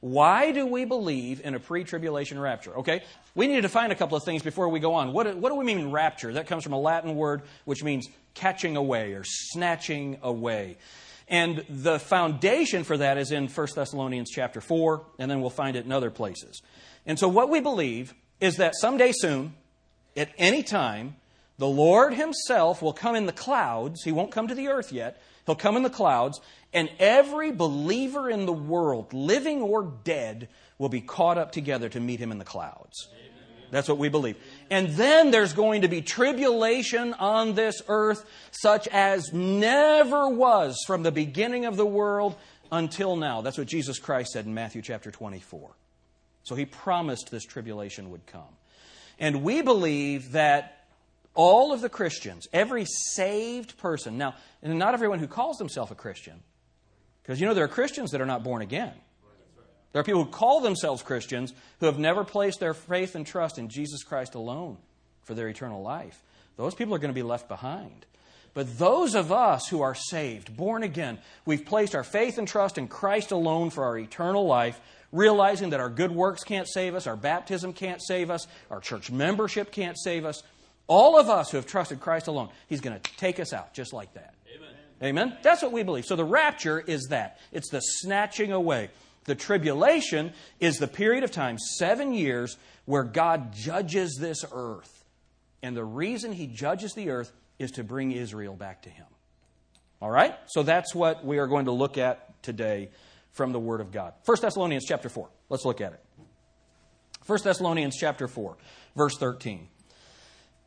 [0.00, 2.78] Why do we believe in a pre tribulation rapture?
[2.78, 3.02] Okay,
[3.34, 5.12] we need to define a couple of things before we go on.
[5.12, 6.32] What, what do we mean rapture?
[6.32, 10.78] That comes from a Latin word which means catching away or snatching away.
[11.28, 15.76] And the foundation for that is in 1 Thessalonians chapter 4, and then we'll find
[15.76, 16.60] it in other places.
[17.06, 19.54] And so, what we believe is that someday soon,
[20.16, 21.16] at any time,
[21.58, 24.02] the Lord Himself will come in the clouds.
[24.02, 25.22] He won't come to the earth yet.
[25.50, 26.40] He'll come in the clouds,
[26.72, 30.48] and every believer in the world, living or dead,
[30.78, 33.08] will be caught up together to meet him in the clouds.
[33.72, 34.36] That's what we believe.
[34.70, 41.02] And then there's going to be tribulation on this earth, such as never was from
[41.02, 42.36] the beginning of the world
[42.70, 43.40] until now.
[43.40, 45.72] That's what Jesus Christ said in Matthew chapter 24.
[46.44, 48.54] So he promised this tribulation would come.
[49.18, 50.79] And we believe that
[51.34, 56.42] all of the Christians, every saved person, now, not everyone who calls themselves a Christian,
[57.22, 58.92] because you know, there are Christians that are not born again.
[59.92, 63.58] There are people who call themselves Christians who have never placed their faith and trust
[63.58, 64.78] in Jesus Christ alone
[65.24, 66.22] for their eternal life.
[66.56, 68.06] Those people are going to be left behind.
[68.52, 72.78] But those of us who are saved, born again, we've placed our faith and trust
[72.78, 74.80] in Christ alone for our eternal life,
[75.12, 79.10] realizing that our good works can't save us, our baptism can't save us, our church
[79.10, 80.42] membership can't save us.
[80.90, 83.92] All of us who have trusted Christ alone, He's going to take us out just
[83.92, 84.34] like that.
[85.00, 85.38] Amen?
[85.40, 86.04] That's what we believe.
[86.04, 88.90] So the rapture is that it's the snatching away.
[89.24, 95.04] The tribulation is the period of time, seven years, where God judges this earth.
[95.62, 99.06] And the reason he judges the earth is to bring Israel back to him.
[100.02, 100.34] All right?
[100.48, 102.90] So that's what we are going to look at today
[103.30, 104.14] from the Word of God.
[104.24, 105.28] 1 Thessalonians chapter 4.
[105.50, 106.04] Let's look at it.
[107.26, 108.56] 1 Thessalonians chapter 4,
[108.96, 109.68] verse 13.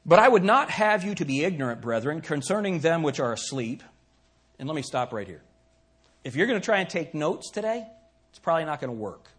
[0.06, 3.84] But I would not have you to be ignorant, brethren, concerning them which are asleep
[4.59, 5.42] and let me stop right here.
[6.23, 7.86] If you're going to try and take notes today,
[8.30, 9.30] it's probably not going to work.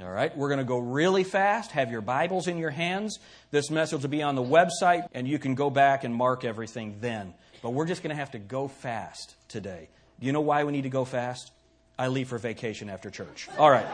[0.00, 1.72] All right, we're going to go really fast.
[1.72, 3.18] Have your Bibles in your hands.
[3.50, 6.98] This message will be on the website, and you can go back and mark everything
[7.00, 7.34] then.
[7.60, 9.88] But we're just going to have to go fast today.
[10.20, 11.50] Do you know why we need to go fast?
[11.98, 13.48] I leave for vacation after church.
[13.58, 13.86] All right.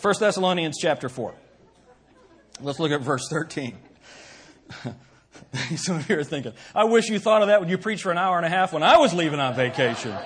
[0.00, 1.34] 1 Thessalonians chapter 4.
[2.60, 3.76] Let's look at verse 13.
[5.76, 8.12] Some of you are thinking, I wish you thought of that when you preached for
[8.12, 10.16] an hour and a half when I was leaving on vacation.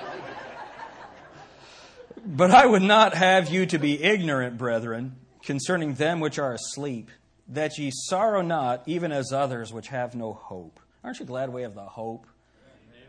[2.25, 7.11] but I would not have you to be ignorant, brethren, concerning them which are asleep,
[7.49, 10.81] that ye sorrow not, even as others which have no hope.
[11.03, 12.27] Aren't you glad we have the hope?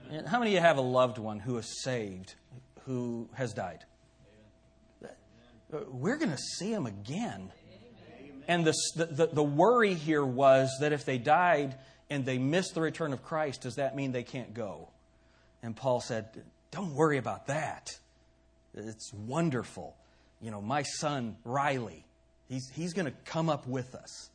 [0.09, 0.25] Amen.
[0.25, 2.35] How many of you have a loved one who is saved,
[2.85, 3.83] who has died?
[5.03, 5.85] Amen.
[5.89, 7.51] We're going to see him again.
[8.49, 11.75] And the, the, the worry here was that if they died,
[12.09, 14.89] and they miss the return of Christ, does that mean they can't go?
[15.61, 16.25] And Paul said,
[16.71, 17.91] Don't worry about that.
[18.73, 19.95] It's wonderful.
[20.41, 22.05] You know, my son, Riley,
[22.47, 24.29] he's, he's going to come up with us.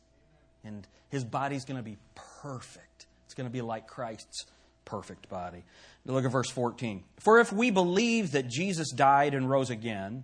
[0.63, 1.97] And his body's going to be
[2.41, 3.07] perfect.
[3.25, 4.45] It's going to be like Christ's
[4.85, 5.63] perfect body.
[6.05, 7.03] Look at verse 14.
[7.19, 10.23] For if we believe that Jesus died and rose again,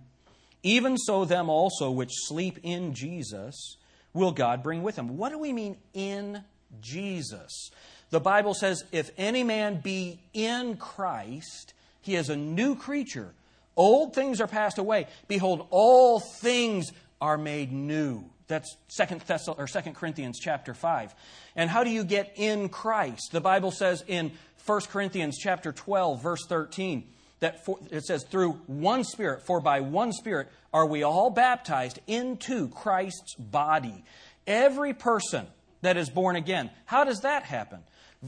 [0.62, 3.76] even so them also which sleep in Jesus
[4.14, 5.16] will God bring with him.
[5.16, 6.42] What do we mean in
[6.80, 7.70] Jesus.
[8.10, 13.32] The Bible says, if any man be in Christ, he is a new creature.
[13.76, 15.06] Old things are passed away.
[15.28, 18.24] Behold, all things are made new.
[18.48, 21.14] That's Second Thessal or Second Corinthians chapter five.
[21.56, 23.30] And how do you get in Christ?
[23.32, 24.32] The Bible says in
[24.66, 27.08] 1 Corinthians chapter 12, verse 13,
[27.42, 31.98] that for, it says, through one Spirit, for by one Spirit are we all baptized
[32.06, 34.04] into Christ's body.
[34.46, 35.46] Every person
[35.82, 36.70] that is born again.
[36.86, 37.80] How does that happen?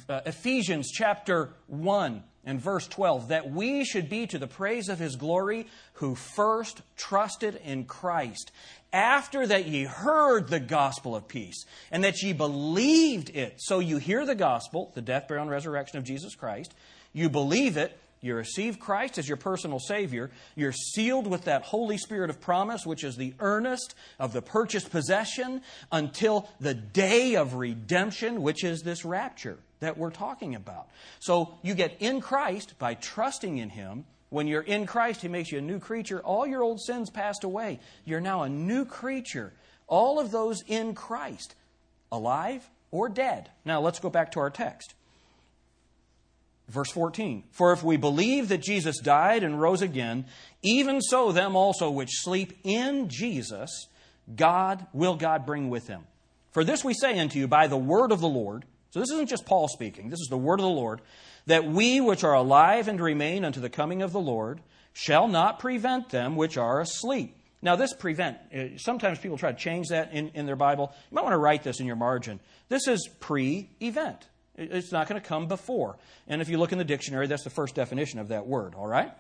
[0.08, 4.98] Uh, Ephesians chapter 1 and verse 12 that we should be to the praise of
[4.98, 8.50] his glory who first trusted in Christ
[8.92, 13.98] after that ye heard the gospel of peace and that ye believed it so you
[13.98, 16.74] hear the gospel the death burial and resurrection of Jesus Christ
[17.12, 20.30] you believe it you receive Christ as your personal Savior.
[20.56, 24.90] You're sealed with that Holy Spirit of promise, which is the earnest of the purchased
[24.90, 25.60] possession
[25.92, 30.88] until the day of redemption, which is this rapture that we're talking about.
[31.20, 34.06] So you get in Christ by trusting in Him.
[34.30, 36.20] When you're in Christ, He makes you a new creature.
[36.20, 37.78] All your old sins passed away.
[38.06, 39.52] You're now a new creature.
[39.86, 41.54] All of those in Christ,
[42.10, 43.50] alive or dead.
[43.66, 44.94] Now let's go back to our text.
[46.68, 50.26] Verse 14 For if we believe that Jesus died and rose again,
[50.62, 53.88] even so them also which sleep in Jesus,
[54.34, 56.02] God will God bring with him.
[56.52, 58.64] For this we say unto you by the word of the Lord.
[58.90, 61.00] So this isn't just Paul speaking, this is the word of the Lord,
[61.46, 64.60] that we which are alive and remain unto the coming of the Lord
[64.92, 67.36] shall not prevent them which are asleep.
[67.60, 70.92] Now, this prevent, uh, sometimes people try to change that in, in their Bible.
[71.10, 72.38] You might want to write this in your margin.
[72.68, 75.96] This is pre event, it's not going to come before.
[76.28, 78.86] And if you look in the dictionary, that's the first definition of that word, all
[78.86, 79.12] right?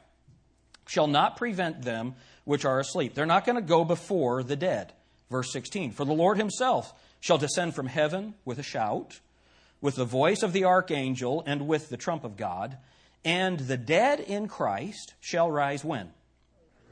[0.86, 2.14] Shall not prevent them
[2.44, 3.14] which are asleep.
[3.14, 4.92] They're not going to go before the dead.
[5.30, 9.20] Verse 16 For the Lord himself shall descend from heaven with a shout,
[9.80, 12.76] with the voice of the archangel, and with the trump of God,
[13.24, 16.10] and the dead in Christ shall rise when?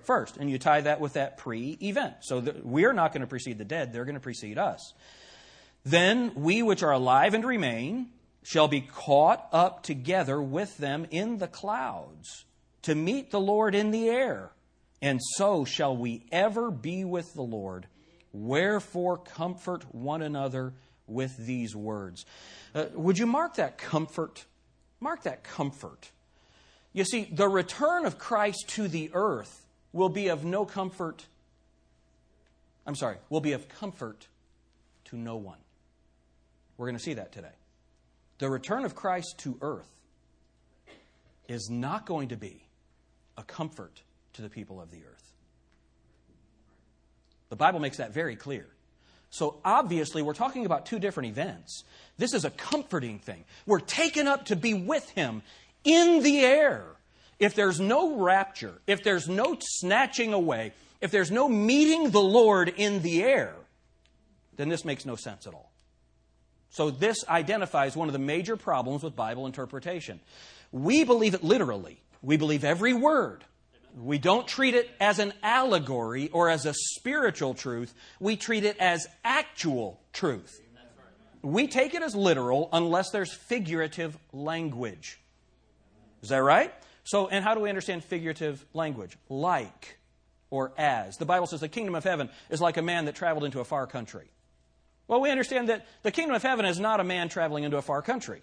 [0.04, 0.36] First.
[0.36, 2.14] And you tie that with that pre event.
[2.22, 4.94] So we're not going to precede the dead, they're going to precede us.
[5.84, 8.08] Then we which are alive and remain
[8.42, 12.44] shall be caught up together with them in the clouds
[12.82, 14.50] to meet the Lord in the air.
[15.00, 17.86] And so shall we ever be with the Lord.
[18.32, 20.72] Wherefore, comfort one another
[21.06, 22.24] with these words.
[22.74, 24.44] Uh, would you mark that comfort?
[25.00, 26.10] Mark that comfort.
[26.92, 31.26] You see, the return of Christ to the earth will be of no comfort.
[32.86, 34.26] I'm sorry, will be of comfort
[35.06, 35.58] to no one.
[36.76, 37.52] We're going to see that today.
[38.42, 39.86] The return of Christ to earth
[41.46, 42.66] is not going to be
[43.38, 44.02] a comfort
[44.32, 45.32] to the people of the earth.
[47.50, 48.66] The Bible makes that very clear.
[49.30, 51.84] So obviously, we're talking about two different events.
[52.18, 53.44] This is a comforting thing.
[53.64, 55.42] We're taken up to be with Him
[55.84, 56.84] in the air.
[57.38, 62.70] If there's no rapture, if there's no snatching away, if there's no meeting the Lord
[62.76, 63.54] in the air,
[64.56, 65.71] then this makes no sense at all.
[66.72, 70.20] So, this identifies one of the major problems with Bible interpretation.
[70.72, 73.44] We believe it literally, we believe every word.
[73.94, 77.92] We don't treat it as an allegory or as a spiritual truth.
[78.20, 80.62] We treat it as actual truth.
[81.42, 85.20] We take it as literal unless there's figurative language.
[86.22, 86.72] Is that right?
[87.04, 89.19] So, and how do we understand figurative language?
[89.28, 89.98] Like
[90.48, 91.19] or as.
[91.19, 93.64] The Bible says the kingdom of heaven is like a man that traveled into a
[93.64, 94.30] far country.
[95.08, 97.82] Well, we understand that the kingdom of heaven is not a man traveling into a
[97.82, 98.43] far country.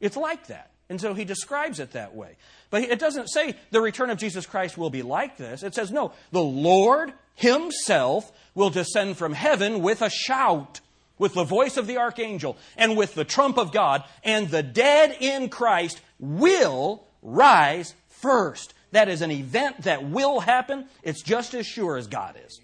[0.00, 0.70] It's like that.
[0.90, 2.36] And so he describes it that way.
[2.70, 5.62] But it doesn't say the return of Jesus Christ will be like this.
[5.62, 10.80] It says, no, the Lord himself will descend from heaven with a shout,
[11.18, 15.16] with the voice of the archangel, and with the trump of God, and the dead
[15.20, 18.72] in Christ will rise first.
[18.92, 20.86] That is an event that will happen.
[21.02, 22.60] It's just as sure as God is.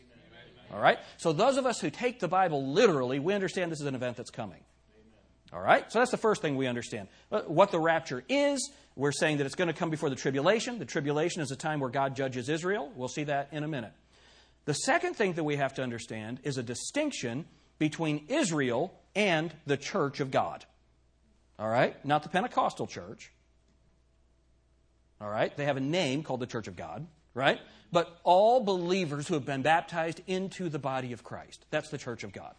[0.72, 0.98] All right?
[1.16, 4.16] So, those of us who take the Bible literally, we understand this is an event
[4.16, 4.60] that's coming.
[5.54, 5.90] All right?
[5.90, 7.08] So that's the first thing we understand.
[7.30, 10.80] Uh, what the rapture is, we're saying that it's going to come before the tribulation.
[10.80, 12.90] The tribulation is a time where God judges Israel.
[12.96, 13.92] We'll see that in a minute.
[14.64, 17.44] The second thing that we have to understand is a distinction
[17.78, 20.64] between Israel and the church of God.
[21.58, 22.04] All right?
[22.04, 23.30] Not the Pentecostal church.
[25.20, 25.56] All right?
[25.56, 27.60] They have a name called the church of God, right?
[27.92, 31.64] But all believers who have been baptized into the body of Christ.
[31.70, 32.54] That's the church of God.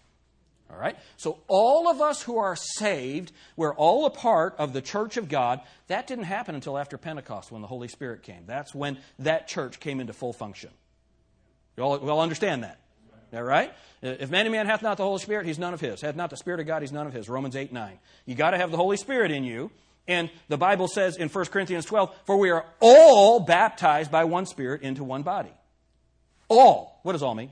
[0.71, 0.97] All right?
[1.17, 5.29] So, all of us who are saved, we're all a part of the church of
[5.29, 5.61] God.
[5.87, 8.43] That didn't happen until after Pentecost when the Holy Spirit came.
[8.47, 10.71] That's when that church came into full function.
[11.77, 12.79] You all, we all understand that.
[13.33, 13.73] All right?
[14.01, 16.01] If any man hath not the Holy Spirit, he's none of his.
[16.01, 17.27] Hath not the Spirit of God, he's none of his.
[17.27, 17.99] Romans 8 9.
[18.25, 19.71] You got to have the Holy Spirit in you.
[20.07, 24.45] And the Bible says in 1 Corinthians 12, for we are all baptized by one
[24.45, 25.51] Spirit into one body.
[26.47, 26.99] All.
[27.03, 27.51] What does all mean?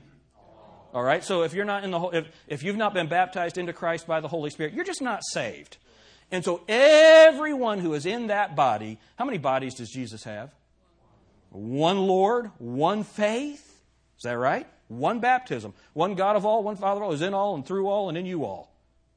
[0.92, 1.24] All right?
[1.24, 4.20] So if you're not in the if, if you've not been baptized into Christ by
[4.20, 5.78] the Holy Spirit, you're just not saved.
[6.30, 10.54] And so everyone who is in that body, how many bodies does Jesus have?
[11.50, 13.64] One Lord, one faith.
[14.16, 14.66] Is that right?
[14.88, 15.74] One baptism.
[15.92, 18.16] One God of all, one Father of all, is in all and through all and
[18.16, 18.72] in you all.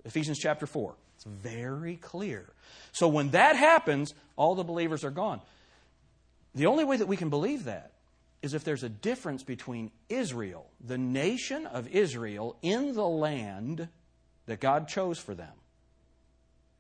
[0.06, 0.96] Ephesians chapter 4.
[1.16, 2.50] It's very clear.
[2.98, 5.40] So when that happens, all the believers are gone.
[6.56, 7.92] The only way that we can believe that
[8.42, 13.88] is if there's a difference between Israel, the nation of Israel, in the land
[14.48, 15.54] that God chose for them.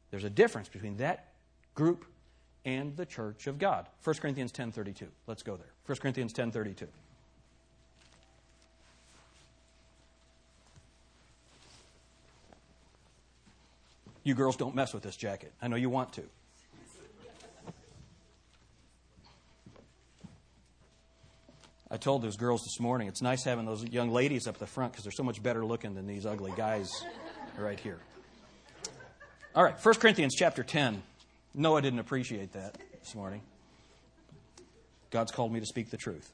[0.09, 1.33] There's a difference between that
[1.75, 2.03] group
[2.65, 3.85] and the church of God.
[4.03, 5.09] 1 Corinthians 10:32.
[5.27, 5.71] Let's go there.
[5.85, 6.87] 1 Corinthians 10:32.
[14.27, 15.53] You girls don't mess with this jacket.
[15.61, 16.23] I know you want to.
[21.89, 24.91] I told those girls this morning, it's nice having those young ladies up the front
[24.91, 26.91] because they're so much better looking than these ugly guys
[27.57, 27.99] right here.
[29.55, 31.01] All right, 1 Corinthians chapter 10.
[31.53, 33.39] No, I didn't appreciate that this morning.
[35.09, 36.33] God's called me to speak the truth.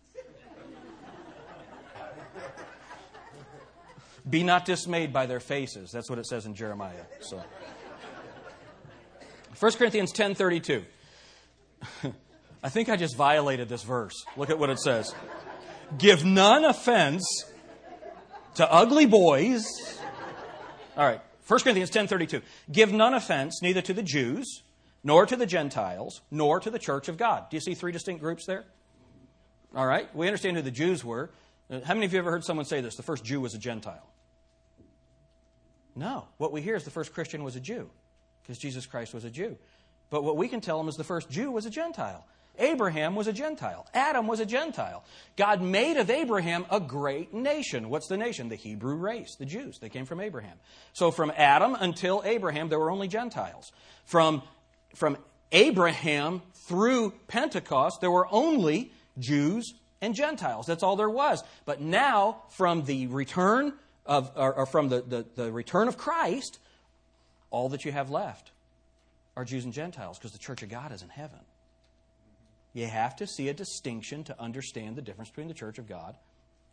[4.28, 5.92] Be not dismayed by their faces.
[5.92, 7.06] That's what it says in Jeremiah.
[7.20, 7.44] So
[9.64, 10.84] 1 Corinthians 10:32.
[12.64, 14.26] I think I just violated this verse.
[14.36, 15.16] Look at what it says.
[15.98, 17.24] Give none offense
[18.56, 19.64] to ugly boys.
[20.98, 21.22] All right.
[21.48, 22.42] 1 Corinthians 10:32.
[22.74, 24.64] Give none offense neither to the Jews,
[25.02, 27.50] nor to the Gentiles, nor to the church of God.
[27.50, 28.66] Do you see three distinct groups there?
[29.74, 30.14] All right.
[30.14, 31.32] We understand who the Jews were.
[31.72, 32.98] Uh, how many of you ever heard someone say this?
[32.98, 34.10] The first Jew was a Gentile.
[35.96, 36.28] No.
[36.36, 37.90] What we hear is the first Christian was a Jew,
[38.44, 39.58] because Jesus Christ was a Jew.
[40.10, 42.26] But what we can tell them is the first Jew was a Gentile.
[42.60, 43.88] Abraham was a Gentile.
[43.96, 45.04] Adam was a Gentile.
[45.36, 47.90] God made of Abraham a great nation.
[47.90, 48.50] What's the nation?
[48.50, 49.80] The Hebrew race, the Jews.
[49.80, 50.58] They came from Abraham.
[50.94, 53.72] So from Adam until Abraham, there were only Gentiles.
[54.06, 54.44] From,
[54.94, 55.18] from
[55.52, 60.68] Abraham through Pentecost, there were only Jews and Gentiles.
[60.68, 61.44] That's all there was.
[61.66, 63.74] But now, from the return
[64.06, 66.60] of, or, or from the, the, the return of Christ,
[67.54, 68.52] all that you have left
[69.38, 71.40] are Jews and Gentiles because the church of God is in heaven.
[72.74, 76.16] You have to see a distinction to understand the difference between the church of God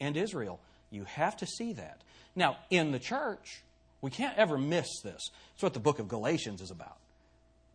[0.01, 0.59] and Israel.
[0.91, 2.01] You have to see that.
[2.35, 3.63] Now, in the church,
[4.01, 5.21] we can't ever miss this.
[5.53, 6.97] It's what the book of Galatians is about.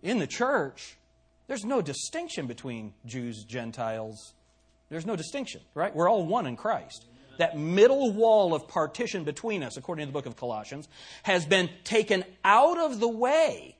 [0.01, 0.97] In the church,
[1.47, 4.33] there's no distinction between Jews, and Gentiles.
[4.89, 5.95] There's no distinction, right?
[5.95, 7.05] We're all one in Christ.
[7.37, 10.87] That middle wall of partition between us, according to the book of Colossians,
[11.23, 13.75] has been taken out of the way.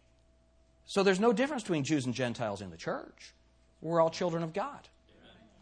[0.85, 3.33] So there's no difference between Jews and Gentiles in the church.
[3.81, 4.87] We're all children of God.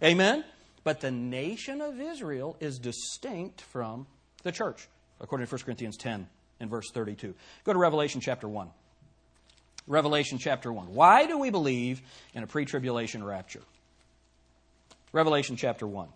[0.02, 0.36] Amen?
[0.36, 0.46] Amen?
[0.84, 4.06] But the nation of Israel is distinct from
[4.44, 4.88] the church,
[5.22, 6.28] according to 1 Corinthians 10
[6.60, 7.34] and verse 32.
[7.64, 8.70] Go to Revelation chapter 1.
[9.88, 10.94] Revelation chapter 1.
[10.94, 12.02] Why do we believe
[12.34, 13.62] in a pre tribulation rapture?
[15.12, 16.08] Revelation chapter 1.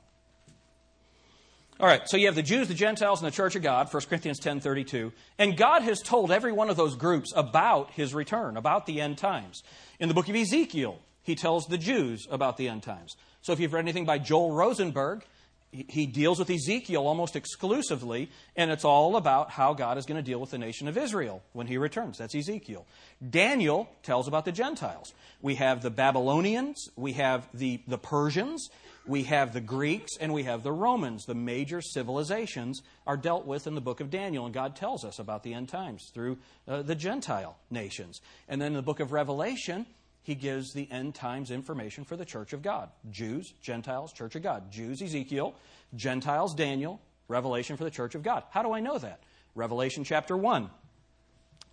[1.79, 4.03] All right, so you have the Jews, the Gentiles, and the Church of God, 1
[4.05, 5.11] Corinthians 10.32.
[5.37, 9.19] And God has told every one of those groups about his return, about the end
[9.19, 9.61] times.
[9.99, 13.15] In the book of Ezekiel, he tells the Jews about the end times.
[13.41, 15.23] So if you've read anything by Joel Rosenberg,
[15.71, 20.23] he deals with Ezekiel almost exclusively, and it's all about how God is going to
[20.23, 22.17] deal with the nation of Israel when he returns.
[22.17, 22.87] That's Ezekiel.
[23.29, 25.13] Daniel tells about the Gentiles.
[25.43, 28.69] We have the Babylonians, we have the, the Persians,
[29.07, 31.25] we have the Greeks, and we have the Romans.
[31.25, 35.19] The major civilizations are dealt with in the book of Daniel, and God tells us
[35.19, 36.37] about the end times through
[36.67, 38.21] uh, the Gentile nations.
[38.47, 39.85] And then in the book of Revelation,
[40.23, 44.43] he gives the end times information for the church of God Jews, Gentiles, church of
[44.43, 44.71] God.
[44.71, 45.55] Jews, Ezekiel,
[45.95, 46.99] Gentiles, Daniel,
[47.29, 48.43] Revelation for the church of God.
[48.51, 49.21] How do I know that?
[49.55, 50.69] Revelation chapter 1,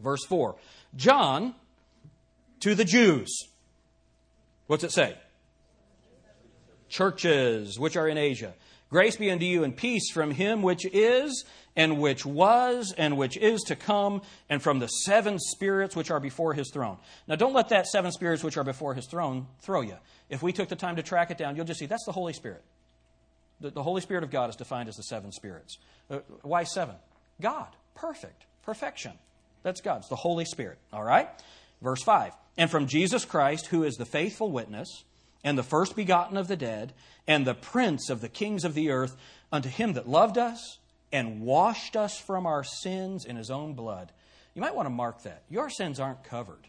[0.00, 0.56] verse 4.
[0.96, 1.54] John
[2.60, 3.48] to the Jews.
[4.68, 5.18] What's it say?
[6.94, 8.54] Churches which are in Asia.
[8.88, 13.36] Grace be unto you and peace from him which is, and which was, and which
[13.36, 16.98] is to come, and from the seven spirits which are before his throne.
[17.26, 19.96] Now, don't let that seven spirits which are before his throne throw you.
[20.30, 22.32] If we took the time to track it down, you'll just see that's the Holy
[22.32, 22.62] Spirit.
[23.60, 25.78] The, the Holy Spirit of God is defined as the seven spirits.
[26.08, 26.94] Uh, why seven?
[27.40, 27.74] God.
[27.96, 28.44] Perfect.
[28.62, 29.14] Perfection.
[29.64, 29.98] That's God.
[29.98, 30.78] It's the Holy Spirit.
[30.92, 31.28] All right?
[31.82, 32.32] Verse 5.
[32.56, 35.02] And from Jesus Christ, who is the faithful witness,
[35.44, 36.92] and the first begotten of the dead,
[37.26, 39.16] and the prince of the kings of the earth,
[39.52, 40.78] unto him that loved us
[41.12, 44.10] and washed us from our sins in his own blood.
[44.54, 45.42] You might want to mark that.
[45.48, 46.66] Your sins aren't covered,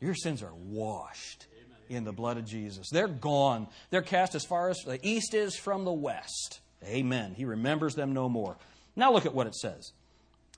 [0.00, 1.46] your sins are washed
[1.88, 2.88] in the blood of Jesus.
[2.90, 3.66] They're gone.
[3.90, 6.60] They're cast as far as the east is from the west.
[6.84, 7.34] Amen.
[7.34, 8.56] He remembers them no more.
[8.94, 9.92] Now look at what it says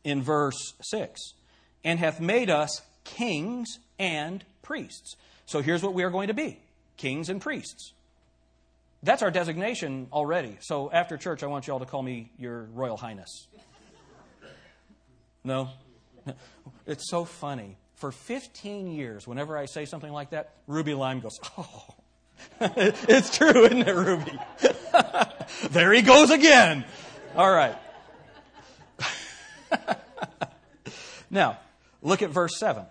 [0.04, 1.20] in verse 6
[1.84, 5.16] and hath made us kings and priests.
[5.50, 6.60] So here's what we are going to be
[6.96, 7.92] kings and priests.
[9.02, 10.56] That's our designation already.
[10.60, 13.48] So after church, I want you all to call me your Royal Highness.
[15.42, 15.70] No?
[16.86, 17.76] It's so funny.
[17.96, 21.84] For 15 years, whenever I say something like that, Ruby Lime goes, Oh,
[22.60, 24.38] it's true, isn't it, Ruby?
[25.70, 26.84] there he goes again.
[27.36, 27.76] All right.
[31.30, 31.58] now,
[32.02, 32.84] look at verse 7.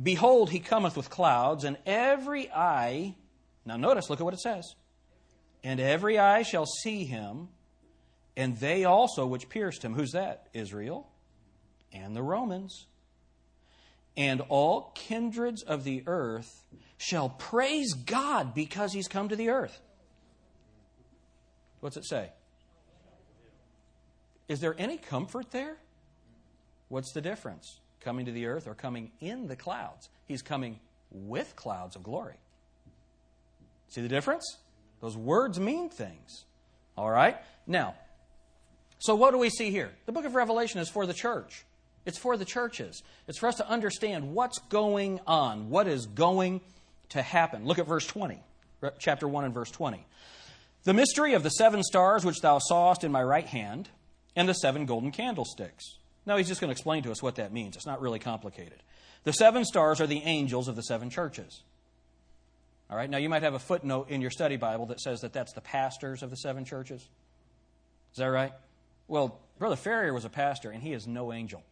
[0.00, 3.16] Behold, he cometh with clouds, and every eye,
[3.64, 4.74] now notice, look at what it says.
[5.64, 7.48] And every eye shall see him,
[8.36, 9.94] and they also which pierced him.
[9.94, 10.48] Who's that?
[10.54, 11.08] Israel
[11.92, 12.86] and the Romans.
[14.16, 16.64] And all kindreds of the earth
[16.96, 19.80] shall praise God because he's come to the earth.
[21.80, 22.30] What's it say?
[24.48, 25.76] Is there any comfort there?
[26.88, 27.80] What's the difference?
[28.08, 30.08] Coming to the earth or coming in the clouds.
[30.26, 32.36] He's coming with clouds of glory.
[33.90, 34.56] See the difference?
[35.02, 36.46] Those words mean things.
[36.96, 37.36] All right?
[37.66, 37.96] Now,
[38.98, 39.90] so what do we see here?
[40.06, 41.66] The book of Revelation is for the church.
[42.06, 43.02] It's for the churches.
[43.26, 46.62] It's for us to understand what's going on, what is going
[47.10, 47.66] to happen.
[47.66, 48.40] Look at verse 20,
[48.98, 50.02] chapter 1 and verse 20.
[50.84, 53.90] The mystery of the seven stars which thou sawest in my right hand,
[54.34, 55.98] and the seven golden candlesticks.
[56.26, 57.76] Now he's just going to explain to us what that means.
[57.76, 58.82] It's not really complicated.
[59.24, 61.62] The seven stars are the angels of the seven churches.
[62.90, 65.32] All right, now you might have a footnote in your study Bible that says that
[65.32, 67.06] that's the pastors of the seven churches.
[68.12, 68.52] Is that right?
[69.08, 71.62] Well, Brother Ferrier was a pastor, and he is no angel.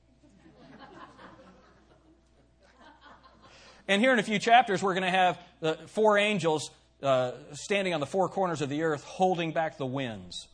[3.89, 6.71] and here in a few chapters, we're going to have the four angels
[7.03, 10.49] uh, standing on the four corners of the earth holding back the winds.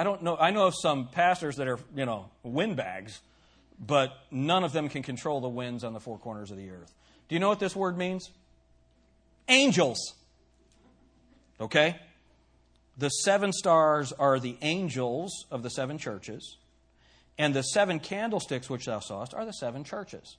[0.00, 0.34] I don't know.
[0.34, 3.20] I know of some pastors that are, you know, windbags,
[3.78, 6.94] but none of them can control the winds on the four corners of the earth.
[7.28, 8.30] Do you know what this word means?
[9.46, 10.14] Angels.
[11.60, 12.00] Okay?
[12.96, 16.56] The seven stars are the angels of the seven churches,
[17.36, 20.38] and the seven candlesticks which thou sawest are the seven churches.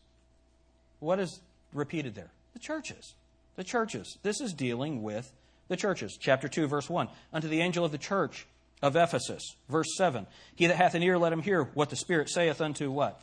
[0.97, 1.39] What is
[1.71, 2.31] repeated there?
[2.53, 3.13] The churches.
[3.57, 4.17] The churches.
[4.23, 5.31] This is dealing with
[5.67, 6.17] the churches.
[6.19, 7.09] Chapter 2, verse 1.
[7.31, 8.47] Unto the angel of the church
[8.81, 9.55] of Ephesus.
[9.69, 10.27] Verse 7.
[10.55, 13.21] He that hath an ear, let him hear what the Spirit saith unto what?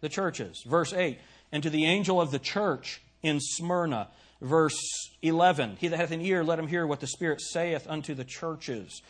[0.00, 0.62] The churches.
[0.66, 1.18] Verse 8.
[1.52, 4.08] And to the angel of the church in Smyrna.
[4.40, 4.80] Verse
[5.22, 5.76] 11.
[5.78, 9.02] He that hath an ear, let him hear what the Spirit saith unto the churches.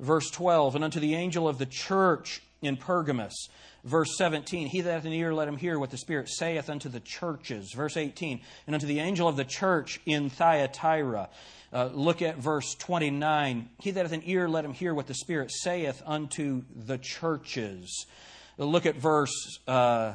[0.00, 0.74] Verse 12.
[0.74, 3.48] And unto the angel of the church in Pergamos.
[3.84, 6.88] Verse 17, He that hath an ear, let him hear what the Spirit saith unto
[6.88, 7.72] the churches.
[7.74, 11.28] Verse 18, and unto the angel of the church in Thyatira.
[11.72, 13.68] Uh, look at verse 29.
[13.80, 18.06] He that hath an ear, let him hear what the Spirit saith unto the churches.
[18.56, 20.14] Look at verse uh,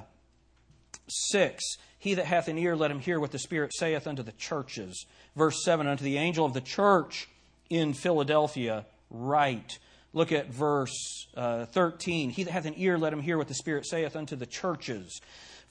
[1.07, 1.63] 6.
[1.99, 5.05] He that hath an ear, let him hear what the Spirit saith unto the churches.
[5.35, 7.29] Verse 7 Unto the angel of the church
[7.69, 9.79] in Philadelphia, write.
[10.13, 12.29] Look at verse uh, 13.
[12.29, 15.19] He that hath an ear, let him hear what the Spirit saith unto the churches.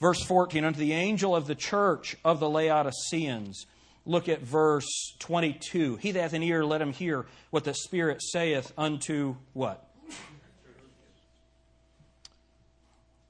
[0.01, 0.65] Verse 14.
[0.65, 3.65] Unto the angel of the church of the Laodiceans.
[4.05, 5.95] Look at verse 22.
[5.95, 9.89] He that hath an ear, let him hear what the Spirit saith unto what?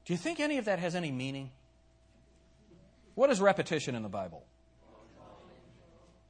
[0.06, 1.52] Do you think any of that has any meaning?
[3.14, 4.44] What is repetition in the Bible?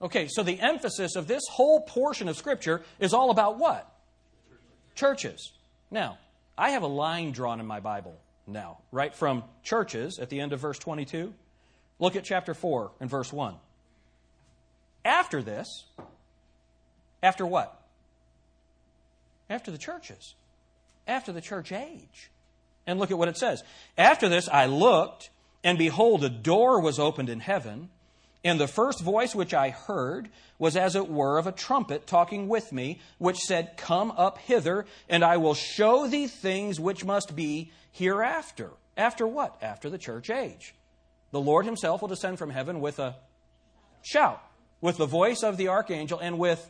[0.02, 3.90] Okay, so the emphasis of this whole portion of Scripture is all about what?
[4.96, 5.52] Churches.
[5.92, 6.18] Now,
[6.58, 10.54] I have a line drawn in my Bible now, right from churches at the end
[10.54, 11.34] of verse 22.
[12.00, 13.56] Look at chapter 4 and verse 1.
[15.06, 15.86] After this,
[17.22, 17.80] after what?
[19.50, 20.36] After the churches,
[21.08, 22.30] after the church age.
[22.86, 23.64] And look at what it says.
[23.98, 25.30] After this, I looked,
[25.64, 27.90] and behold, a door was opened in heaven.
[28.44, 30.30] And the first voice which I heard
[30.60, 34.86] was as it were of a trumpet talking with me, which said, Come up hither,
[35.08, 38.72] and I will show thee things which must be hereafter.
[38.98, 39.58] After what?
[39.62, 40.76] After the church age.
[41.32, 43.16] The Lord himself will descend from heaven with a
[44.04, 44.44] shout,
[44.82, 46.70] with the voice of the archangel, and with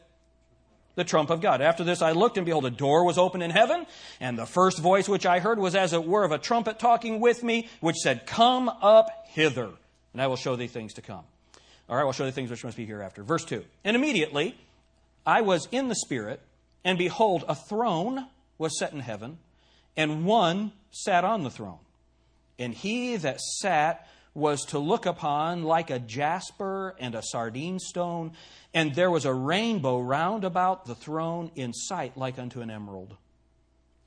[0.96, 1.60] the trump of God.
[1.62, 3.88] After this I looked, and behold, a door was opened in heaven,
[4.20, 7.20] and the first voice which I heard was as it were of a trumpet talking
[7.20, 9.72] with me, which said, Come up hither,
[10.14, 11.24] and I will show thee things to come.
[11.90, 13.24] All right, I'll show you the things which must be hereafter.
[13.24, 13.64] Verse 2.
[13.84, 14.58] And immediately
[15.26, 16.42] I was in the Spirit,
[16.84, 19.38] and behold, a throne was set in heaven,
[19.98, 21.80] and one sat on the throne.
[22.58, 28.32] And he that sat was to look upon like a jasper and a sardine stone,
[28.74, 33.16] and there was a rainbow round about the throne in sight like unto an emerald.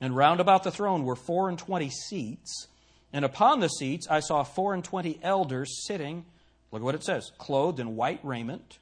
[0.01, 2.67] And round about the throne were four and twenty seats,
[3.13, 6.25] and upon the seats I saw four and twenty elders sitting
[6.71, 8.79] Look at what it says clothed in white raiment,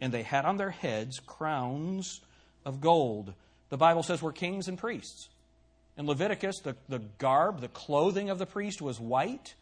[0.00, 2.20] and they had on their heads crowns
[2.64, 3.34] of gold.
[3.70, 5.28] The Bible says we're kings and priests.
[5.96, 9.54] In Leviticus, the, the garb, the clothing of the priest was white,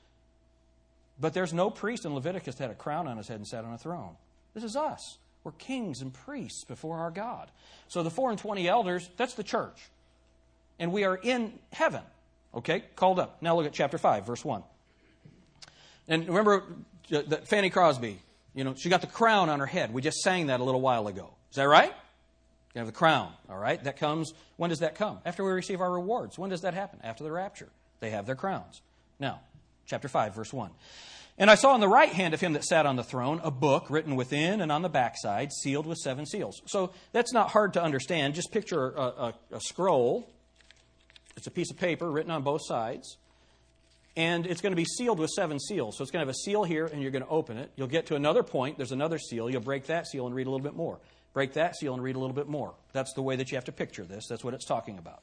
[1.20, 3.64] but there's no priest in Leviticus that had a crown on his head and sat
[3.64, 4.16] on a throne.
[4.54, 5.18] This is us.
[5.44, 7.50] We're kings and priests before our God.
[7.88, 9.90] So the four and twenty elders, that's the church.
[10.78, 12.02] And we are in heaven.
[12.54, 13.42] Okay, called up.
[13.42, 14.62] Now look at chapter 5, verse 1.
[16.08, 16.64] And remember,
[17.10, 18.18] Uh, Fanny Crosby,
[18.54, 19.92] you know, she got the crown on her head.
[19.92, 21.30] We just sang that a little while ago.
[21.50, 21.92] Is that right?
[22.74, 23.82] You have the crown, all right?
[23.84, 25.18] That comes, when does that come?
[25.24, 26.38] After we receive our rewards.
[26.38, 27.00] When does that happen?
[27.02, 27.68] After the rapture.
[28.00, 28.80] They have their crowns.
[29.20, 29.40] Now,
[29.86, 30.70] chapter 5, verse 1.
[31.38, 33.50] And I saw on the right hand of him that sat on the throne a
[33.50, 36.62] book written within and on the backside, sealed with seven seals.
[36.66, 38.34] So that's not hard to understand.
[38.34, 40.28] Just picture a, a, a scroll.
[41.36, 43.16] It's a piece of paper written on both sides
[44.16, 45.96] and it's going to be sealed with seven seals.
[45.96, 47.70] So it's going to have a seal here, and you're going to open it.
[47.77, 48.77] You'll get to another point.
[48.77, 49.48] There's another seal.
[49.48, 50.98] You'll break that seal and read a little bit more.
[51.33, 52.75] Break that seal and read a little bit more.
[52.92, 54.27] That's the way that you have to picture this.
[54.29, 55.22] That's what it's talking about.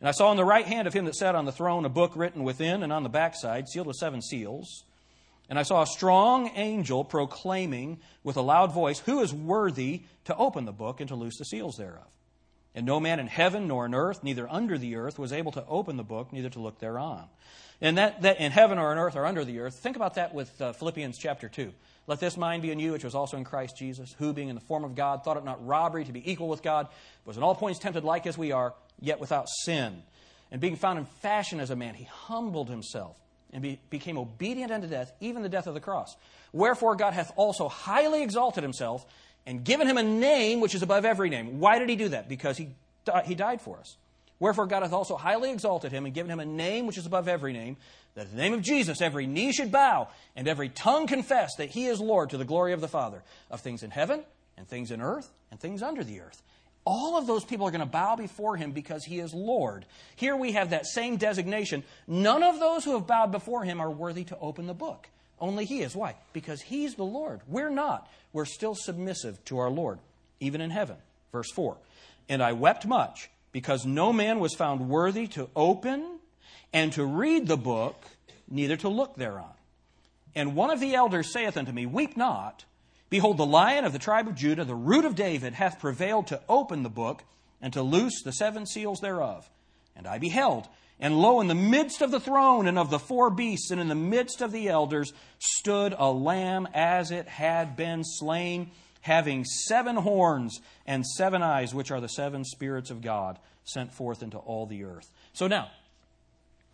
[0.00, 1.90] And I saw on the right hand of him that sat on the throne a
[1.90, 4.84] book written within and on the backside, sealed with seven seals.
[5.48, 10.34] And I saw a strong angel proclaiming with a loud voice, Who is worthy to
[10.36, 12.06] open the book and to loose the seals thereof?
[12.74, 15.66] And no man in heaven nor in earth, neither under the earth, was able to
[15.66, 17.28] open the book, neither to look thereon.
[17.82, 20.32] And that, that in heaven or in earth or under the earth, think about that
[20.32, 21.72] with uh, Philippians chapter 2.
[22.06, 24.54] Let this mind be in you, which was also in Christ Jesus, who, being in
[24.54, 26.86] the form of God, thought it not robbery to be equal with God,
[27.24, 30.04] was in all points tempted like as we are, yet without sin.
[30.52, 33.16] And being found in fashion as a man, he humbled himself
[33.52, 36.16] and be, became obedient unto death, even the death of the cross.
[36.52, 39.04] Wherefore God hath also highly exalted himself
[39.44, 41.58] and given him a name which is above every name.
[41.58, 42.28] Why did he do that?
[42.28, 42.70] Because he,
[43.24, 43.96] he died for us.
[44.42, 47.28] Wherefore God hath also highly exalted him and given him a name which is above
[47.28, 47.76] every name,
[48.16, 51.70] that in the name of Jesus every knee should bow and every tongue confess that
[51.70, 54.24] he is Lord to the glory of the Father, of things in heaven
[54.56, 56.42] and things in earth and things under the earth.
[56.84, 59.86] All of those people are going to bow before him because he is Lord.
[60.16, 61.84] Here we have that same designation.
[62.08, 65.06] None of those who have bowed before him are worthy to open the book.
[65.40, 65.94] Only he is.
[65.94, 66.16] Why?
[66.32, 67.42] Because he's the Lord.
[67.46, 68.10] We're not.
[68.32, 70.00] We're still submissive to our Lord,
[70.40, 70.96] even in heaven.
[71.30, 71.76] Verse 4
[72.28, 76.18] And I wept much because no man was found worthy to open
[76.72, 78.02] and to read the book,
[78.48, 79.52] neither to look thereon.
[80.34, 82.64] And one of the elders saith unto me, Weep not.
[83.10, 86.40] Behold, the lion of the tribe of Judah, the root of David, hath prevailed to
[86.48, 87.24] open the book
[87.60, 89.48] and to loose the seven seals thereof.
[89.94, 90.66] And I beheld,
[90.98, 93.88] and lo, in the midst of the throne and of the four beasts, and in
[93.88, 98.70] the midst of the elders, stood a lamb as it had been slain,
[99.02, 104.22] having seven horns and seven eyes, which are the seven spirits of God sent forth
[104.22, 105.10] into all the earth.
[105.34, 105.70] So now,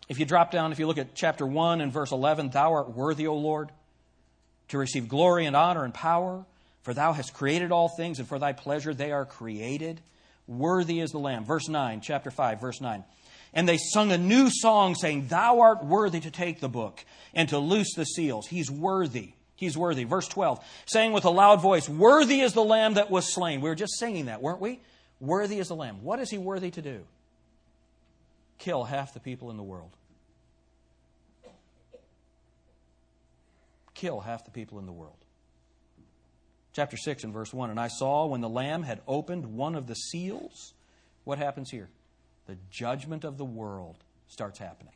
[0.07, 2.95] if you drop down, if you look at chapter 1 and verse 11, Thou art
[2.95, 3.69] worthy, O Lord
[4.69, 6.45] to receive glory and honor and power.
[6.83, 9.99] For thou hast created all things, and for thy pleasure they are created.
[10.47, 11.45] Worthy is the Lamb.
[11.45, 13.03] Verse 9, chapter 5, verse 9.
[13.53, 17.49] And they sung a new song, saying, Thou art worthy to take the book and
[17.49, 18.47] to loose the seals.
[18.47, 19.33] He's worthy.
[19.59, 20.05] He's worthy.
[20.05, 23.61] Verse 12, saying with a loud voice, Worthy is the Lamb that was slain.
[23.61, 24.79] We were just singing that, weren't we?
[25.19, 26.01] Worthy is the Lamb.
[26.01, 27.01] What is he worthy to do?
[28.57, 29.91] Kill half the people in the world.
[33.99, 35.17] kill half the people in the world.
[36.71, 39.87] Chapter 6 and verse 1 And I saw when the Lamb had opened one of
[39.87, 40.73] the seals,
[41.25, 41.89] what happens here?
[42.47, 44.93] The judgment of the world starts happening.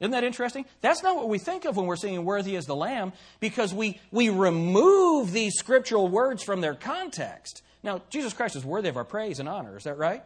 [0.00, 0.64] Isn't that interesting?
[0.80, 4.00] That's not what we think of when we're saying worthy is the Lamb, because we,
[4.12, 7.62] we remove these scriptural words from their context.
[7.82, 10.22] Now, Jesus Christ is worthy of our praise and honor, is that right?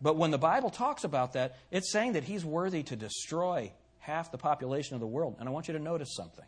[0.00, 4.30] But when the Bible talks about that, it's saying that he's worthy to destroy half
[4.30, 5.36] the population of the world.
[5.40, 6.44] And I want you to notice something.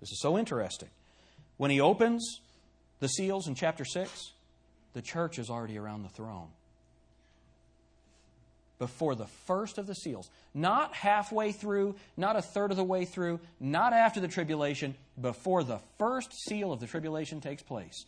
[0.00, 0.90] This is so interesting.
[1.56, 2.40] When he opens
[3.00, 4.32] the seals in chapter 6,
[4.92, 6.48] the church is already around the throne.
[8.84, 10.28] Before the first of the seals.
[10.52, 15.64] Not halfway through, not a third of the way through, not after the tribulation, before
[15.64, 18.04] the first seal of the tribulation takes place.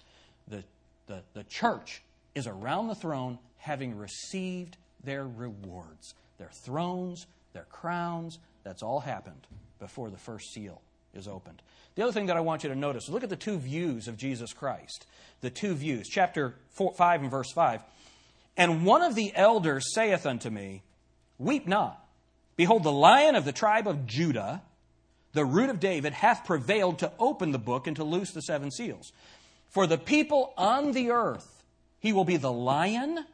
[0.49, 0.65] The,
[1.07, 2.03] the, the church
[2.35, 8.39] is around the throne having received their rewards, their thrones, their crowns.
[8.63, 9.47] That's all happened
[9.81, 10.83] before the first seal
[11.15, 11.63] is opened.
[11.95, 14.19] The other thing that I want you to notice look at the two views of
[14.19, 15.07] Jesus Christ.
[15.41, 16.07] The two views.
[16.07, 17.81] Chapter 4, 5 and verse 5.
[18.57, 20.83] And one of the elders saith unto me,
[21.39, 22.03] Weep not.
[22.57, 24.63] Behold, the lion of the tribe of Judah,
[25.35, 28.71] the root of David, hath prevailed to open the book and to loose the seven
[28.71, 29.13] seals.
[29.69, 31.65] For the people on the earth,
[31.99, 33.27] he will be the lion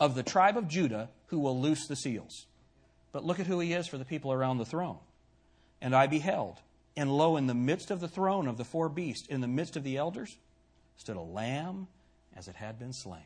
[0.00, 2.46] of the tribe of Judah who will loose the seals.
[3.12, 4.98] But look at who he is for the people around the throne.
[5.80, 6.58] And I beheld,
[6.96, 9.76] and lo, in the midst of the throne of the four beasts, in the midst
[9.76, 10.36] of the elders,
[10.96, 11.86] stood a lamb
[12.36, 13.22] as it had been slain.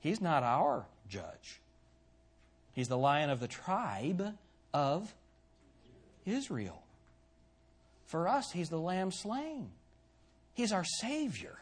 [0.00, 1.60] He's not our judge,
[2.72, 4.34] he's the lion of the tribe
[4.74, 5.14] of
[6.26, 6.82] Israel.
[8.06, 9.70] For us, he's the lamb slain.
[10.52, 11.56] He's our Savior.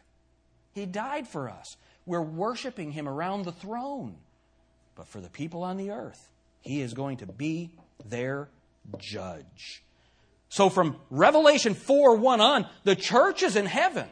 [0.73, 1.77] He died for us.
[2.07, 4.17] We're worshiping him around the throne.
[4.95, 6.31] But for the people on the earth,
[6.63, 7.71] he is going to be
[8.07, 8.49] their
[8.97, 9.83] judge.
[10.49, 14.09] So from Revelation 4 1 on, the church is in heaven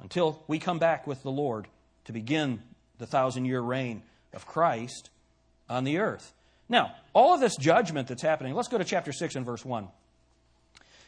[0.00, 1.68] until we come back with the Lord
[2.06, 2.62] to begin
[2.98, 5.10] the thousand year reign of Christ
[5.68, 6.32] on the earth.
[6.68, 9.88] Now, all of this judgment that's happening, let's go to chapter 6 and verse 1.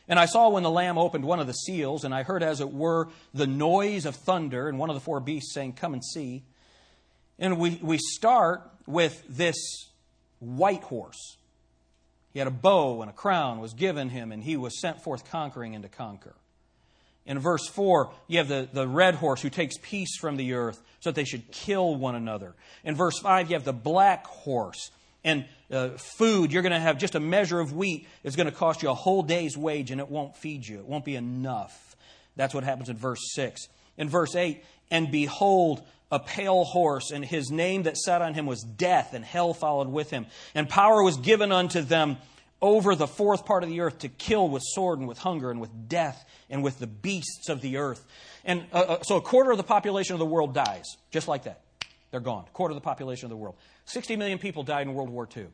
[0.09, 2.61] And I saw when the Lamb opened one of the seals, and I heard, as
[2.61, 6.03] it were, the noise of thunder, and one of the four beasts saying, Come and
[6.03, 6.45] see.
[7.39, 9.57] And we, we start with this
[10.39, 11.37] white horse.
[12.33, 15.31] He had a bow and a crown was given him, and he was sent forth
[15.31, 16.35] conquering and to conquer.
[17.29, 20.83] In verse 4, you have the, the red horse who takes peace from the earth
[21.01, 22.55] so that they should kill one another.
[22.85, 24.91] In verse 5, you have the black horse
[25.23, 26.51] and uh, food.
[26.51, 28.09] You're going to have just a measure of wheat.
[28.25, 30.79] It's going to cost you a whole day's wage, and it won't feed you.
[30.79, 31.97] It won't be enough.
[32.35, 33.69] That's what happens in verse 6.
[33.99, 38.47] In verse 8, and behold, a pale horse, and his name that sat on him
[38.47, 40.27] was Death, and hell followed with him.
[40.55, 42.17] And power was given unto them
[42.61, 45.61] over the fourth part of the earth to kill with sword and with hunger and
[45.61, 48.05] with death and with the beasts of the earth.
[48.45, 51.45] And uh, uh, so a quarter of the population of the world dies, just like
[51.45, 51.61] that.
[52.11, 52.45] They're gone.
[52.49, 53.57] A quarter of the population of the world.
[53.85, 55.47] 60 million people died in World War II.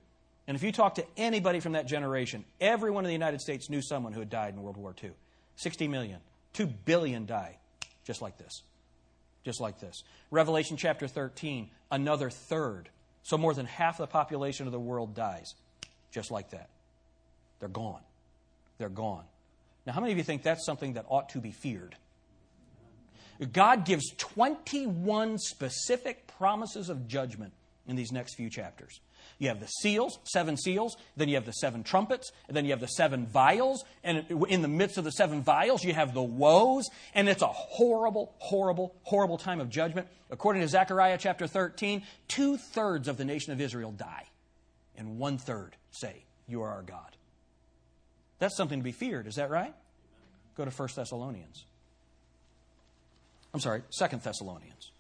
[0.47, 3.83] And if you talk to anybody from that generation, everyone in the United States knew
[3.83, 5.11] someone who had died in World War II.
[5.57, 6.21] 60 million.
[6.53, 7.57] 2 billion died,
[8.05, 8.63] just like this.
[9.45, 10.05] Just like this.
[10.31, 12.89] Revelation chapter 13, another third.
[13.23, 15.55] So more than half the population of the world dies,
[16.13, 16.69] just like that.
[17.65, 18.03] They're gone.
[18.77, 19.25] They're gone.
[19.87, 21.97] Now, how many of you think that's something that ought to be feared?
[23.55, 27.55] God gives 21 specific promises of judgment
[27.89, 29.01] in these next few chapters.
[29.39, 32.73] You have the seals, seven seals, then you have the seven trumpets, and then you
[32.73, 36.23] have the seven vials, and in the midst of the seven vials, you have the
[36.23, 40.07] woes, and it's a horrible, horrible, horrible time of judgment.
[40.31, 44.27] According to Zechariah chapter 13, two thirds of the nation of Israel die,
[44.99, 47.17] and one third say, You are our God.
[48.39, 49.75] That's something to be feared, is that right?
[50.57, 51.65] Go to 1 Thessalonians.
[53.53, 54.91] I'm sorry, Second Thessalonians.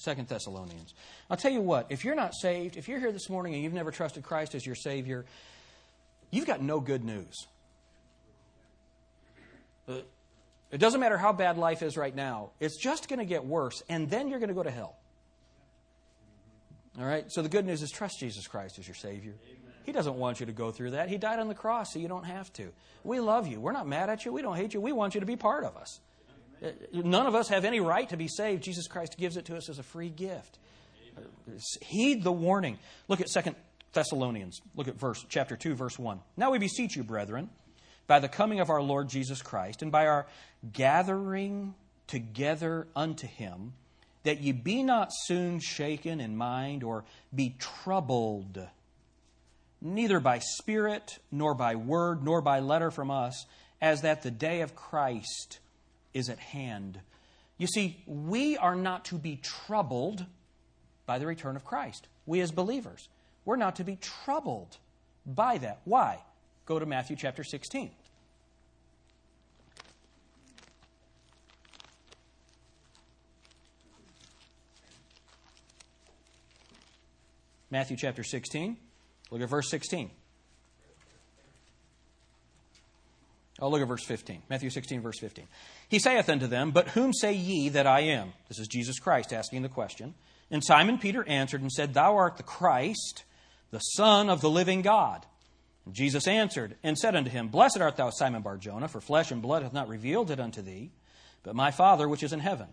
[0.00, 0.94] Second Thessalonians.
[1.28, 3.74] I'll tell you what, if you're not saved, if you're here this morning and you've
[3.74, 5.26] never trusted Christ as your Savior,
[6.30, 7.46] you've got no good news.
[10.70, 13.44] Uh, it doesn't matter how bad life is right now, it's just going to get
[13.44, 14.96] worse, and then you're going to go to hell.
[16.98, 17.30] All right?
[17.30, 19.34] So the good news is trust Jesus Christ as your Savior.
[19.44, 19.60] Amen.
[19.84, 21.08] He doesn't want you to go through that.
[21.08, 22.72] He died on the cross so you don't have to.
[23.04, 23.60] We love you.
[23.60, 24.32] We're not mad at you.
[24.32, 24.80] We don't hate you.
[24.80, 26.00] We want you to be part of us.
[26.62, 26.74] Amen.
[26.94, 28.62] Uh, none of us have any right to be saved.
[28.62, 30.58] Jesus Christ gives it to us as a free gift.
[31.16, 31.60] Amen.
[31.80, 32.78] Heed the warning.
[33.08, 33.56] Look at Second
[33.92, 34.60] Thessalonians.
[34.76, 36.20] Look at verse chapter 2 verse 1.
[36.36, 37.50] Now we beseech you, brethren,
[38.10, 40.26] by the coming of our Lord Jesus Christ and by our
[40.72, 41.74] gathering
[42.08, 43.74] together unto him,
[44.24, 48.66] that ye be not soon shaken in mind or be troubled,
[49.80, 53.46] neither by spirit, nor by word, nor by letter from us,
[53.80, 55.60] as that the day of Christ
[56.12, 56.98] is at hand.
[57.58, 60.26] You see, we are not to be troubled
[61.06, 62.08] by the return of Christ.
[62.26, 63.08] We as believers,
[63.44, 64.78] we're not to be troubled
[65.24, 65.78] by that.
[65.84, 66.18] Why?
[66.66, 67.92] Go to Matthew chapter 16.
[77.70, 78.76] Matthew chapter 16.
[79.30, 80.10] Look at verse 16.
[83.60, 84.42] Oh, look at verse 15.
[84.48, 85.46] Matthew 16, verse 15.
[85.88, 88.32] He saith unto them, But whom say ye that I am?
[88.48, 90.14] This is Jesus Christ asking the question.
[90.50, 93.24] And Simon Peter answered and said, Thou art the Christ,
[93.70, 95.26] the Son of the living God.
[95.84, 99.42] And Jesus answered and said unto him, Blessed art thou, Simon Barjona, for flesh and
[99.42, 100.90] blood hath not revealed it unto thee,
[101.42, 102.68] but my Father which is in heaven.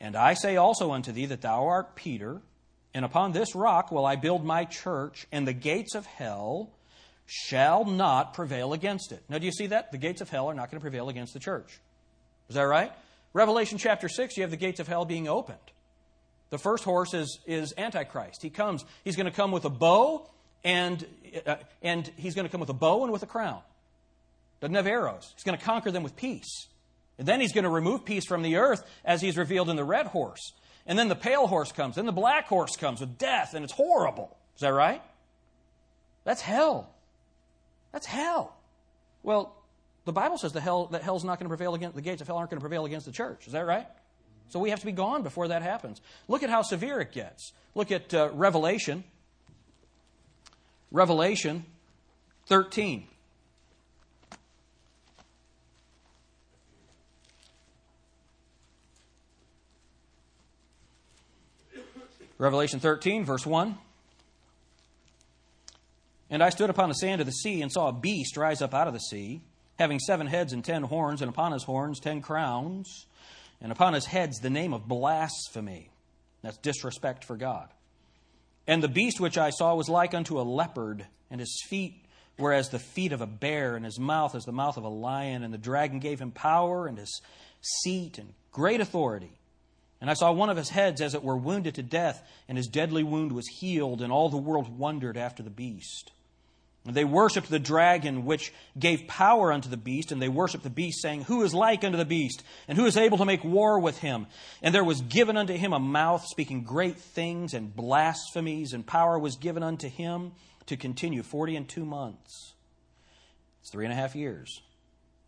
[0.00, 2.40] And I say also unto thee that thou art Peter,
[2.98, 6.72] and upon this rock will I build my church, and the gates of hell
[7.26, 9.22] shall not prevail against it.
[9.28, 9.92] Now, do you see that?
[9.92, 11.78] The gates of hell are not going to prevail against the church.
[12.48, 12.90] Is that right?
[13.32, 15.58] Revelation chapter 6, you have the gates of hell being opened.
[16.50, 18.42] The first horse is, is Antichrist.
[18.42, 20.28] He comes, he's going to come with a bow,
[20.64, 21.06] and,
[21.46, 23.60] uh, and he's going to come with a bow and with a crown.
[24.58, 25.30] Doesn't have arrows.
[25.36, 26.66] He's going to conquer them with peace.
[27.16, 29.84] And then he's going to remove peace from the earth as he's revealed in the
[29.84, 30.52] red horse.
[30.88, 31.96] And then the pale horse comes.
[31.96, 34.36] Then the black horse comes with death, and it's horrible.
[34.56, 35.02] Is that right?
[36.24, 36.90] That's hell.
[37.92, 38.56] That's hell.
[39.22, 39.54] Well,
[40.06, 42.26] the Bible says the hell, that hell's not going to prevail against the gates of
[42.26, 43.46] hell aren't going to prevail against the church.
[43.46, 43.86] Is that right?
[44.48, 46.00] So we have to be gone before that happens.
[46.26, 47.52] Look at how severe it gets.
[47.74, 49.04] Look at uh, Revelation.
[50.90, 51.66] Revelation
[52.46, 53.06] 13.
[62.38, 63.76] Revelation 13, verse 1.
[66.30, 68.74] And I stood upon the sand of the sea and saw a beast rise up
[68.74, 69.40] out of the sea,
[69.78, 73.06] having seven heads and ten horns, and upon his horns ten crowns,
[73.60, 75.90] and upon his heads the name of blasphemy.
[76.42, 77.68] That's disrespect for God.
[78.66, 82.04] And the beast which I saw was like unto a leopard, and his feet
[82.38, 84.88] were as the feet of a bear, and his mouth as the mouth of a
[84.88, 85.42] lion.
[85.42, 87.20] And the dragon gave him power, and his
[87.82, 89.37] seat, and great authority.
[90.00, 92.68] And I saw one of his heads as it were wounded to death, and his
[92.68, 96.12] deadly wound was healed, and all the world wondered after the beast.
[96.86, 100.70] And they worshipped the dragon, which gave power unto the beast, and they worshipped the
[100.70, 103.80] beast, saying, Who is like unto the beast, and who is able to make war
[103.80, 104.26] with him?
[104.62, 109.18] And there was given unto him a mouth speaking great things and blasphemies, and power
[109.18, 110.32] was given unto him
[110.66, 112.54] to continue forty and two months.
[113.60, 114.62] It's three and a half years.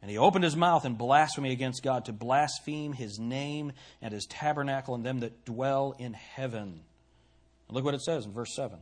[0.02, 4.26] And he opened his mouth in blasphemy against God to blaspheme his name and his
[4.26, 6.80] tabernacle and them that dwell in heaven.
[7.68, 8.78] And look what it says in verse 7.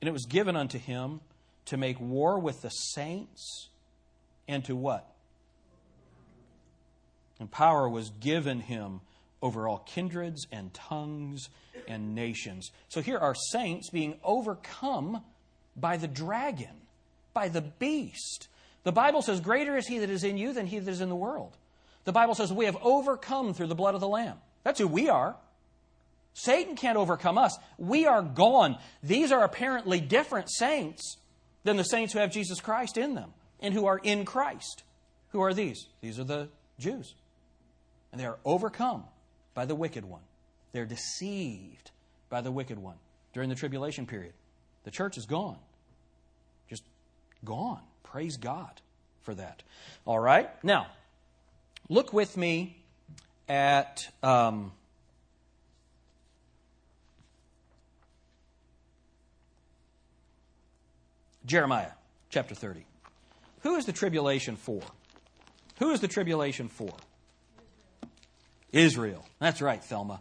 [0.00, 1.20] And it was given unto him
[1.66, 3.68] to make war with the saints
[4.46, 5.06] and to what?
[7.38, 9.00] And power was given him
[9.42, 11.48] over all kindreds and tongues
[11.88, 12.70] and nations.
[12.88, 15.22] So here are saints being overcome
[15.76, 16.82] by the dragon,
[17.32, 18.48] by the beast.
[18.82, 21.08] The Bible says, Greater is he that is in you than he that is in
[21.08, 21.56] the world.
[22.04, 24.38] The Bible says, We have overcome through the blood of the Lamb.
[24.64, 25.36] That's who we are.
[26.32, 27.58] Satan can't overcome us.
[27.78, 28.78] We are gone.
[29.02, 31.16] These are apparently different saints
[31.64, 34.84] than the saints who have Jesus Christ in them and who are in Christ.
[35.30, 35.86] Who are these?
[36.00, 37.14] These are the Jews.
[38.12, 39.04] And they are overcome
[39.54, 40.22] by the wicked one.
[40.72, 41.90] They're deceived
[42.28, 42.96] by the wicked one
[43.32, 44.32] during the tribulation period.
[44.84, 45.58] The church is gone.
[46.68, 46.84] Just
[47.44, 47.82] gone.
[48.10, 48.80] Praise God
[49.22, 49.62] for that.
[50.04, 50.48] All right.
[50.64, 50.86] Now,
[51.88, 52.76] look with me
[53.48, 54.08] at.
[54.22, 54.72] Um,
[61.50, 61.90] Jeremiah
[62.28, 62.84] chapter 30.
[63.62, 64.82] Who is the tribulation for?
[65.80, 66.92] Who is the tribulation for?
[68.72, 69.26] Israel.
[69.40, 70.20] That's right, Thelma.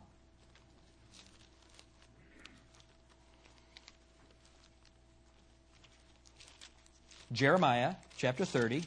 [7.32, 8.84] Jeremiah chapter 30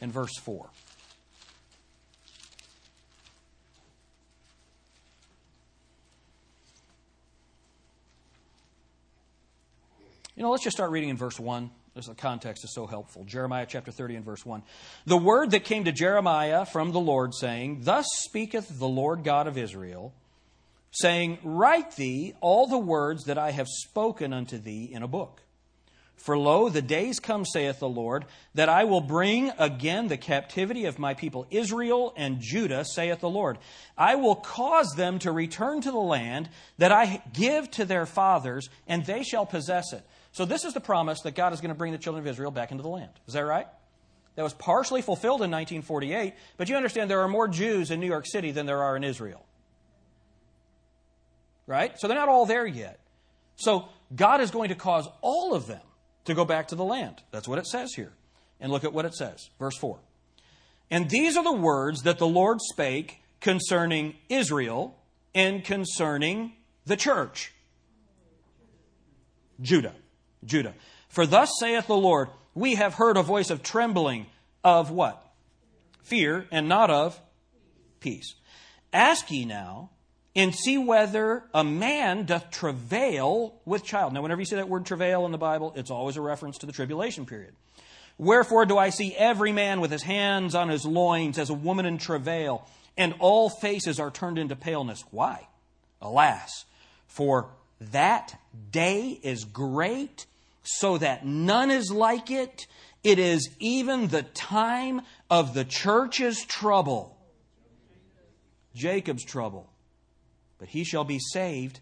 [0.00, 0.68] and verse 4.
[10.36, 11.70] You know, let's just start reading in verse 1.
[11.94, 13.24] This the context is so helpful.
[13.24, 14.62] Jeremiah chapter 30 and verse 1.
[15.04, 19.46] The word that came to Jeremiah from the Lord, saying, Thus speaketh the Lord God
[19.46, 20.14] of Israel,
[20.92, 25.42] saying, Write thee all the words that I have spoken unto thee in a book.
[26.20, 30.84] For lo, the days come, saith the Lord, that I will bring again the captivity
[30.84, 33.56] of my people Israel and Judah, saith the Lord.
[33.96, 38.68] I will cause them to return to the land that I give to their fathers,
[38.86, 40.02] and they shall possess it.
[40.32, 42.50] So, this is the promise that God is going to bring the children of Israel
[42.50, 43.12] back into the land.
[43.26, 43.66] Is that right?
[44.36, 48.06] That was partially fulfilled in 1948, but you understand there are more Jews in New
[48.06, 49.42] York City than there are in Israel.
[51.66, 51.98] Right?
[51.98, 53.00] So, they're not all there yet.
[53.56, 55.80] So, God is going to cause all of them
[56.24, 57.22] to go back to the land.
[57.30, 58.12] That's what it says here.
[58.60, 59.48] And look at what it says.
[59.58, 59.98] Verse 4.
[60.90, 64.98] And these are the words that the Lord spake concerning Israel
[65.34, 66.52] and concerning
[66.84, 67.52] the church.
[69.60, 69.94] Judah.
[70.44, 70.74] Judah.
[71.08, 74.26] For thus saith the Lord, we have heard a voice of trembling,
[74.64, 75.24] of what?
[76.02, 77.20] Fear, and not of
[78.00, 78.34] peace.
[78.92, 79.90] Ask ye now,
[80.34, 84.12] and see whether a man doth travail with child.
[84.12, 86.66] Now, whenever you see that word travail in the Bible, it's always a reference to
[86.66, 87.54] the tribulation period.
[88.18, 91.86] Wherefore do I see every man with his hands on his loins as a woman
[91.86, 95.02] in travail, and all faces are turned into paleness.
[95.10, 95.48] Why?
[96.02, 96.64] Alas,
[97.06, 98.38] for that
[98.70, 100.26] day is great
[100.62, 102.66] so that none is like it.
[103.02, 107.16] It is even the time of the church's trouble,
[108.74, 109.69] Jacob's trouble.
[110.60, 111.80] But he shall be saved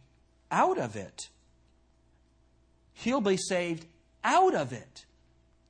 [0.50, 1.28] out of it.
[2.94, 3.84] He'll be saved
[4.24, 5.04] out of it.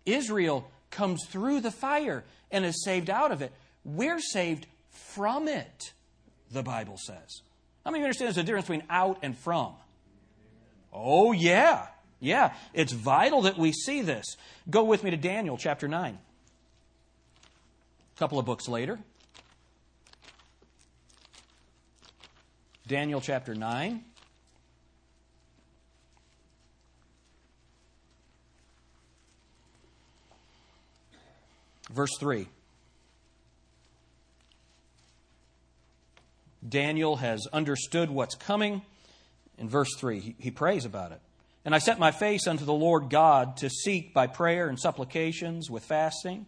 [0.07, 3.53] Israel comes through the fire and is saved out of it.
[3.85, 5.92] We're saved from it,
[6.51, 7.42] the Bible says.
[7.85, 9.73] How many of you understand there's a difference between out and from?
[10.92, 11.87] Oh, yeah.
[12.21, 14.37] Yeah, it's vital that we see this.
[14.68, 16.18] Go with me to Daniel chapter 9.
[18.16, 18.99] A couple of books later.
[22.88, 24.03] Daniel chapter 9.
[31.90, 32.48] Verse 3.
[36.66, 38.80] Daniel has understood what's coming.
[39.59, 41.20] In verse 3, he, he prays about it.
[41.66, 45.70] And I set my face unto the Lord God to seek by prayer and supplications
[45.70, 46.47] with fasting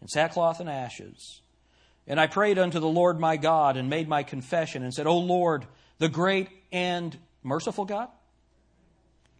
[0.00, 1.40] and sackcloth and ashes.
[2.06, 5.18] And I prayed unto the Lord my God and made my confession and said, O
[5.18, 5.66] Lord,
[6.00, 8.08] the great and merciful God,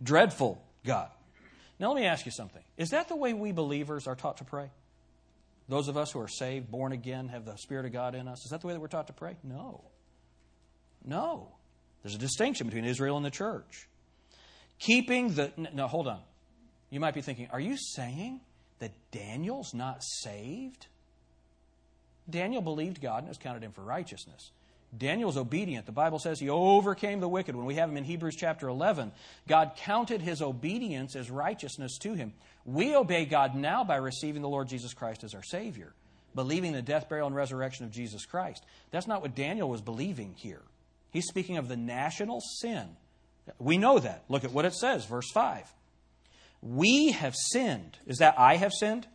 [0.01, 1.09] dreadful God.
[1.81, 2.63] Now let me ask you something.
[2.77, 4.71] Is that the way we believers are taught to pray?
[5.69, 8.45] Those of us who are saved, born again, have the Spirit of God in us,
[8.45, 9.37] is that the way that we're taught to pray?
[9.43, 9.85] No.
[11.05, 11.49] No.
[12.03, 13.89] There's a distinction between Israel and the church.
[14.79, 15.53] Keeping the.
[15.73, 16.21] No, hold on.
[16.91, 18.41] You might be thinking, are you saying
[18.81, 20.87] that Daniel's not saved?
[22.29, 24.51] Daniel believed God and was counted him for righteousness.
[24.97, 25.87] Daniel's obedient.
[25.87, 27.55] The Bible says he overcame the wicked.
[27.55, 29.13] When we have him in Hebrews chapter 11,
[29.47, 32.33] God counted his obedience as righteousness to him.
[32.65, 35.93] We obey God now by receiving the Lord Jesus Christ as our Savior,
[36.35, 38.65] believing the death, burial, and resurrection of Jesus Christ.
[38.91, 40.63] That's not what Daniel was believing here.
[41.13, 42.89] He's speaking of the national sin.
[43.59, 44.25] We know that.
[44.29, 45.73] Look at what it says, verse 5.
[46.63, 47.99] We have sinned.
[48.07, 49.07] Is that I have sinned?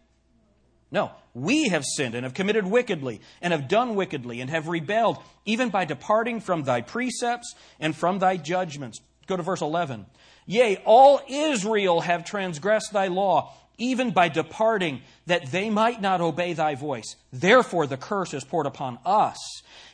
[0.91, 5.17] No, we have sinned and have committed wickedly, and have done wickedly, and have rebelled,
[5.45, 8.99] even by departing from thy precepts and from thy judgments.
[9.27, 10.05] Go to verse 11.
[10.47, 16.53] Yea, all Israel have transgressed thy law, even by departing, that they might not obey
[16.53, 17.15] thy voice.
[17.33, 19.37] Therefore the curse is poured upon us,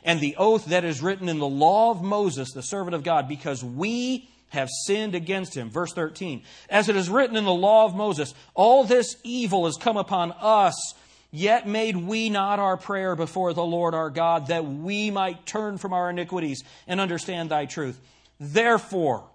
[0.04, 3.26] and the oath that is written in the law of Moses, the servant of God,
[3.26, 5.70] because we have sinned against him.
[5.70, 6.42] Verse 13.
[6.68, 10.32] As it is written in the law of Moses, all this evil has come upon
[10.32, 10.94] us,
[11.32, 15.78] yet made we not our prayer before the Lord our God, that we might turn
[15.78, 17.98] from our iniquities and understand thy truth.
[18.38, 19.28] Therefore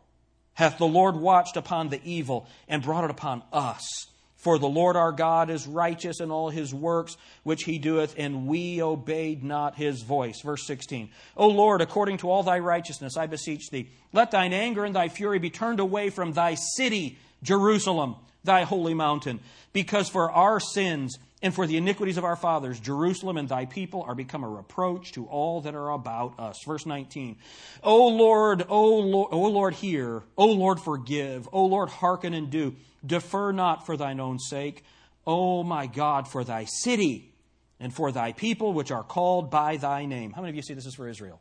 [0.54, 4.08] hath the Lord watched upon the evil and brought it upon us.
[4.38, 8.48] For the Lord our God is righteous in all his works which he doeth, and
[8.48, 10.41] we obeyed not his voice.
[10.41, 11.10] Verse 16.
[11.36, 15.10] O Lord, according to all thy righteousness, I beseech thee, let thine anger and thy
[15.10, 19.39] fury be turned away from thy city, Jerusalem, thy holy mountain,
[19.74, 24.04] because for our sins and for the iniquities of our fathers, Jerusalem and thy people
[24.08, 26.58] are become a reproach to all that are about us.
[26.66, 27.38] Verse 19.
[27.84, 30.24] O Lord, O Lord, O Lord, hear.
[30.36, 31.48] O Lord, forgive.
[31.54, 32.76] O Lord, hearken and do.
[33.06, 34.84] Defer not for thine own sake.
[35.28, 37.34] O my God, for thy city
[37.80, 40.32] and for thy people which are called by thy name.
[40.32, 41.40] How many of you see this is for Israel?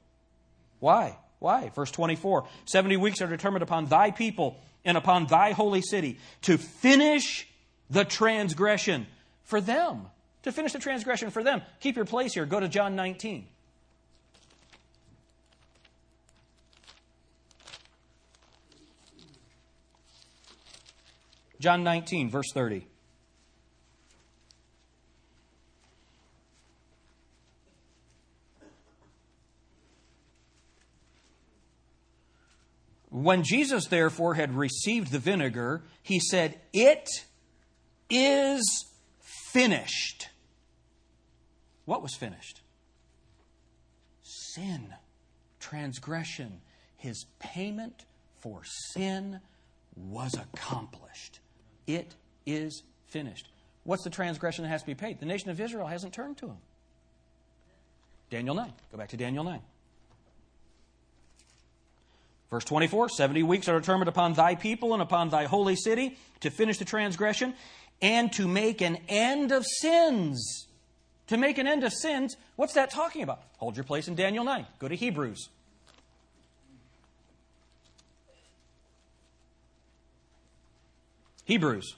[0.79, 1.17] Why?
[1.39, 1.71] Why?
[1.75, 6.59] Verse 24 70 weeks are determined upon thy people and upon thy holy city to
[6.59, 7.49] finish
[7.89, 9.07] the transgression
[9.47, 10.09] for them.
[10.43, 11.63] To finish the transgression for them.
[11.81, 12.47] Keep your place here.
[12.47, 13.49] Go to John 19.
[21.59, 22.87] John 19, verse 30.
[33.11, 37.09] When Jesus, therefore, had received the vinegar, he said, It
[38.11, 38.87] is
[39.57, 40.29] finished.
[41.87, 42.61] What was finished?
[44.23, 44.93] Sin,
[45.61, 46.61] transgression.
[46.99, 48.05] His payment
[48.39, 48.61] for
[48.93, 49.41] sin
[49.97, 51.41] was accomplished.
[51.87, 53.49] It is finished.
[53.85, 55.21] What's the transgression that has to be paid?
[55.21, 56.59] The nation of Israel hasn't turned to him.
[58.29, 58.71] Daniel 9.
[58.93, 59.61] Go back to Daniel 9.
[62.51, 66.51] Verse 24 70 weeks are determined upon thy people and upon thy holy city to
[66.51, 67.55] finish the transgression
[68.01, 70.67] and to make an end of sins.
[71.29, 73.43] To make an end of sins, what's that talking about?
[73.59, 74.67] Hold your place in Daniel 9.
[74.79, 75.49] Go to Hebrews.
[81.45, 81.95] Hebrews.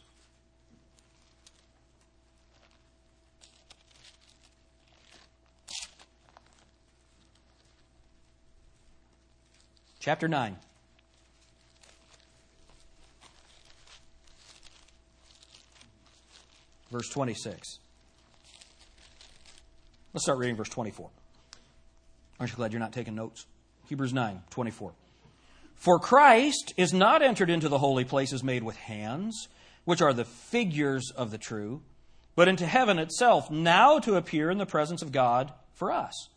[10.01, 10.57] Chapter 9.
[16.91, 17.78] Verse 26.
[20.14, 21.11] Let's start reading verse 24.
[22.41, 23.47] Aren't you glad you're not taking notes?
[23.89, 24.93] Hebrews 9, 24.
[25.74, 29.49] For Christ is not entered into the holy places made with hands,
[29.84, 31.82] which are the figures of the true,
[32.34, 36.28] but into heaven itself, now to appear in the presence of God for us.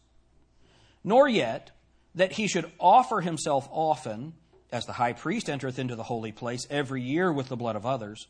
[1.03, 1.71] Nor yet
[2.13, 4.33] that he should offer himself often,
[4.71, 7.85] as the high priest entereth into the holy place every year with the blood of
[7.85, 8.27] others.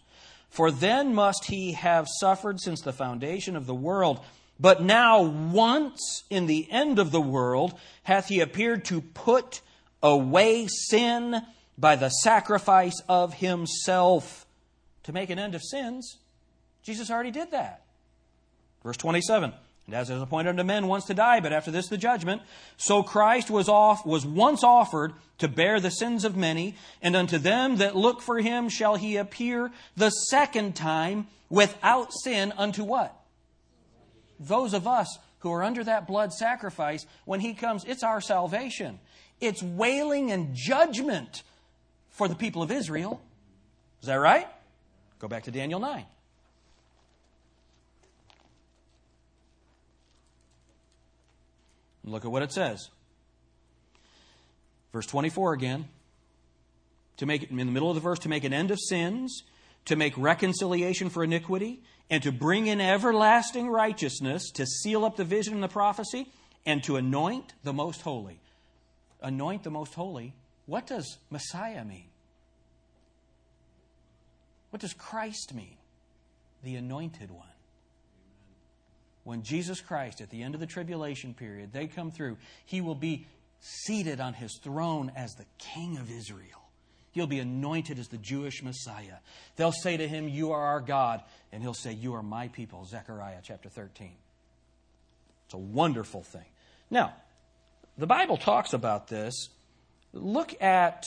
[0.51, 4.19] For then must he have suffered since the foundation of the world.
[4.59, 7.73] But now, once in the end of the world,
[8.03, 9.61] hath he appeared to put
[10.03, 11.41] away sin
[11.77, 14.45] by the sacrifice of himself
[15.03, 16.17] to make an end of sins.
[16.83, 17.85] Jesus already did that.
[18.83, 19.53] Verse 27.
[19.87, 22.41] And as it is appointed unto men once to die, but after this the judgment,
[22.77, 27.37] so Christ was off was once offered to bear the sins of many, and unto
[27.37, 33.15] them that look for him shall he appear the second time without sin unto what?
[34.39, 38.99] Those of us who are under that blood sacrifice, when he comes, it's our salvation.
[39.39, 41.41] It's wailing and judgment
[42.11, 43.19] for the people of Israel.
[44.01, 44.47] Is that right?
[45.19, 46.05] Go back to Daniel 9.
[52.03, 52.89] Look at what it says.
[54.91, 55.87] Verse 24 again.
[57.17, 59.43] To make in the middle of the verse, to make an end of sins,
[59.85, 65.23] to make reconciliation for iniquity, and to bring in everlasting righteousness, to seal up the
[65.23, 66.27] vision and the prophecy,
[66.65, 68.39] and to anoint the most holy.
[69.21, 70.33] Anoint the most holy.
[70.65, 72.09] What does Messiah mean?
[74.71, 75.77] What does Christ mean?
[76.63, 77.50] The anointed one.
[79.23, 82.95] When Jesus Christ, at the end of the tribulation period, they come through, he will
[82.95, 83.27] be
[83.59, 86.61] seated on his throne as the King of Israel.
[87.11, 89.17] He'll be anointed as the Jewish Messiah.
[89.57, 91.21] They'll say to him, You are our God.
[91.51, 92.85] And he'll say, You are my people.
[92.85, 94.11] Zechariah chapter 13.
[95.45, 96.45] It's a wonderful thing.
[96.89, 97.13] Now,
[97.97, 99.49] the Bible talks about this.
[100.13, 101.05] Look at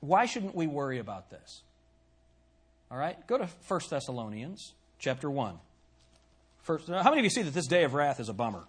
[0.00, 1.62] why shouldn't we worry about this?
[2.90, 3.24] All right?
[3.26, 5.58] Go to 1 Thessalonians chapter 1.
[6.62, 8.64] First, how many of you see that this day of wrath is a bummer?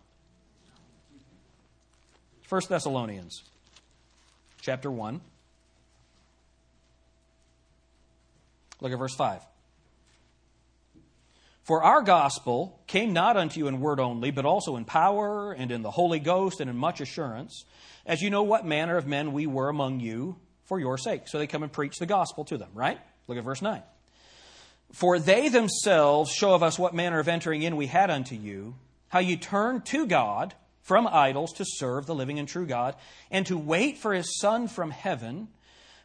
[2.50, 3.44] 1 Thessalonians
[4.62, 5.22] chapter 1.
[8.82, 9.42] Look at verse 5.
[11.64, 15.72] For our gospel came not unto you in word only, but also in power and
[15.72, 17.66] in the Holy Ghost and in much assurance,
[18.06, 21.28] as you know what manner of men we were among you for your sake.
[21.28, 23.00] So they come and preach the gospel to them, right?
[23.28, 23.82] Look at verse 9.
[24.92, 28.76] For they themselves show of us what manner of entering in we had unto you,
[29.10, 32.96] how you turned to God from idols to serve the living and true God,
[33.30, 35.48] and to wait for his Son from heaven,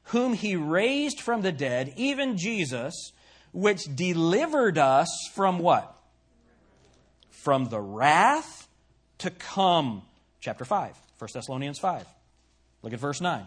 [0.04, 3.12] whom he raised from the dead, even Jesus,
[3.52, 5.96] which delivered us from what?
[7.30, 8.68] From the wrath
[9.18, 10.02] to come.
[10.40, 12.06] Chapter 5, 1 Thessalonians 5.
[12.82, 13.46] Look at verse 9.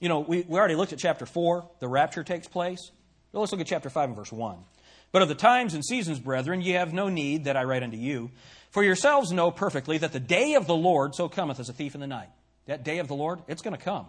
[0.00, 2.90] You know, we, we already looked at chapter 4, the rapture takes place.
[3.32, 4.58] Let's look at chapter 5 and verse 1.
[5.12, 7.96] But of the times and seasons, brethren, ye have no need that I write unto
[7.96, 8.30] you.
[8.70, 11.94] For yourselves know perfectly that the day of the Lord so cometh as a thief
[11.94, 12.28] in the night.
[12.66, 14.06] That day of the Lord, it's going to come.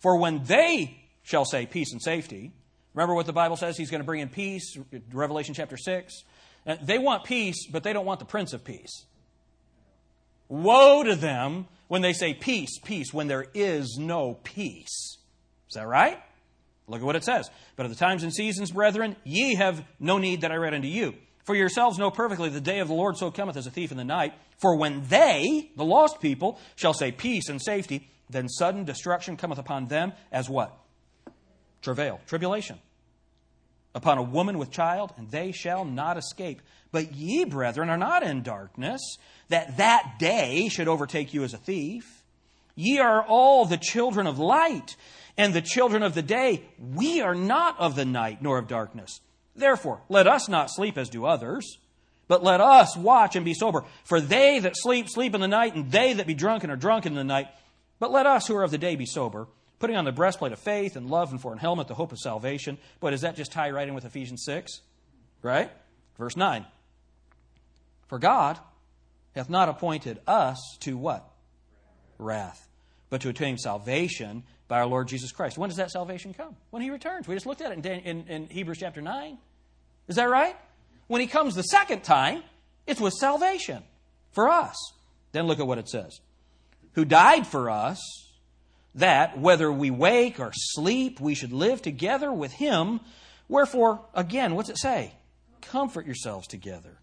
[0.00, 2.52] For when they shall say peace and safety,
[2.94, 3.76] remember what the Bible says?
[3.76, 4.76] He's going to bring in peace,
[5.12, 6.22] Revelation chapter 6.
[6.66, 9.06] Uh, they want peace, but they don't want the Prince of Peace.
[10.48, 15.15] Woe to them when they say peace, peace, when there is no peace.
[15.68, 16.18] Is that right?
[16.88, 17.50] Look at what it says.
[17.74, 20.88] But of the times and seasons, brethren, ye have no need that I read unto
[20.88, 21.14] you.
[21.44, 23.96] For yourselves know perfectly the day of the Lord so cometh as a thief in
[23.96, 24.34] the night.
[24.58, 29.58] For when they, the lost people, shall say peace and safety, then sudden destruction cometh
[29.58, 30.76] upon them as what?
[31.82, 32.78] Travail, tribulation.
[33.94, 36.60] Upon a woman with child, and they shall not escape.
[36.90, 39.00] But ye, brethren, are not in darkness,
[39.48, 42.24] that that day should overtake you as a thief.
[42.76, 44.96] Ye are all the children of light
[45.36, 46.62] and the children of the day.
[46.78, 49.20] We are not of the night nor of darkness.
[49.54, 51.78] Therefore, let us not sleep as do others,
[52.28, 53.84] but let us watch and be sober.
[54.04, 57.12] For they that sleep, sleep in the night, and they that be drunken are drunken
[57.12, 57.48] in the night.
[57.98, 59.46] But let us who are of the day be sober,
[59.78, 62.18] putting on the breastplate of faith and love, and for an helmet the hope of
[62.18, 62.76] salvation.
[63.00, 64.80] But does that just tie right in with Ephesians 6?
[65.42, 65.70] Right?
[66.18, 66.66] Verse 9.
[68.08, 68.58] For God
[69.34, 71.28] hath not appointed us to what?
[72.18, 72.65] Wrath,
[73.10, 75.58] but to attain salvation by our Lord Jesus Christ.
[75.58, 76.56] When does that salvation come?
[76.70, 77.28] When He returns.
[77.28, 79.38] We just looked at it in, in, in Hebrews chapter 9.
[80.08, 80.56] Is that right?
[81.06, 82.42] When He comes the second time,
[82.86, 83.82] it's with salvation
[84.32, 84.76] for us.
[85.32, 86.20] Then look at what it says.
[86.92, 88.00] Who died for us,
[88.94, 93.00] that whether we wake or sleep, we should live together with Him.
[93.48, 95.12] Wherefore, again, what's it say?
[95.60, 96.98] Comfort yourselves together.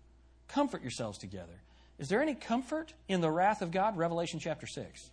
[0.48, 1.62] Comfort yourselves together.
[2.00, 3.98] Is there any comfort in the wrath of God?
[3.98, 5.12] Revelation chapter 6.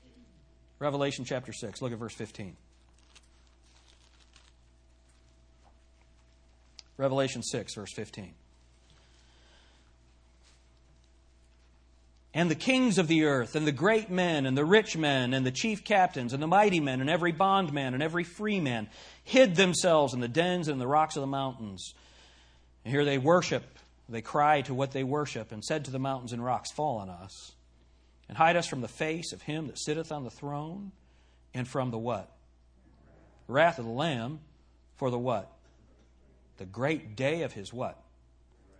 [0.80, 1.82] Revelation chapter 6.
[1.82, 2.56] Look at verse 15.
[6.96, 8.32] Revelation 6, verse 15.
[12.32, 15.44] And the kings of the earth, and the great men, and the rich men, and
[15.44, 18.88] the chief captains, and the mighty men, and every bondman, and every free man,
[19.24, 21.92] hid themselves in the dens and the rocks of the mountains.
[22.84, 23.64] And here they worship,
[24.08, 27.10] they cry to what they worship, and said to the mountains and rocks, Fall on
[27.10, 27.52] us
[28.30, 30.92] and hide us from the face of him that sitteth on the throne
[31.52, 32.30] and from the what?
[33.48, 34.38] Wrath of the Lamb
[34.94, 35.50] for the what?
[36.58, 38.00] The great day of his what?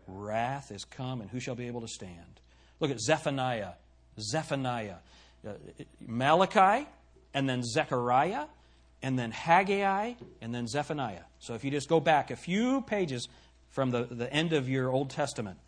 [0.06, 2.40] Wrath is come, and who shall be able to stand?
[2.78, 3.72] Look at Zephaniah.
[4.20, 4.98] Zephaniah.
[5.44, 5.54] Uh,
[5.98, 6.86] Malachi,
[7.34, 8.46] and then Zechariah,
[9.02, 11.24] and then Haggai, and then Zephaniah.
[11.40, 13.26] So if you just go back a few pages
[13.70, 15.58] from the, the end of your Old Testament,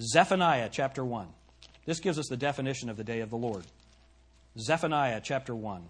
[0.00, 1.28] Zephaniah chapter 1.
[1.88, 3.64] This gives us the definition of the day of the Lord.
[4.58, 5.88] Zephaniah chapter 1.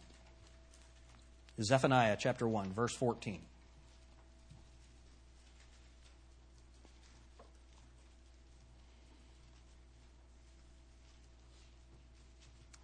[1.61, 3.41] Zephaniah chapter 1, verse 14.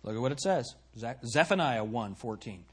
[0.03, 0.75] Look at what it says.
[1.25, 2.65] Zephaniah 1 14.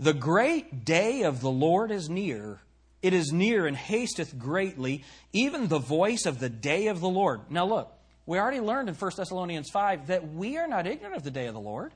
[0.00, 2.60] The great day of the Lord is near.
[3.02, 5.04] It is near and hasteth greatly,
[5.34, 7.50] even the voice of the day of the Lord.
[7.50, 7.93] Now, look,
[8.26, 11.46] we already learned in 1 Thessalonians 5 that we are not ignorant of the day
[11.46, 11.92] of the Lord.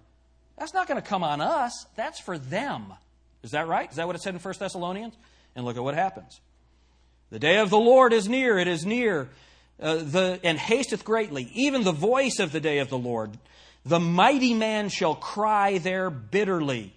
[0.59, 2.93] That's not going to come on us, that's for them.
[3.43, 3.89] Is that right?
[3.89, 5.15] Is that what it said in 1 Thessalonians?
[5.55, 6.41] And look at what happens.
[7.31, 9.29] The day of the Lord is near, it is near,
[9.81, 13.39] uh, the, and hasteth greatly, even the voice of the day of the Lord.
[13.85, 16.93] The mighty man shall cry there bitterly.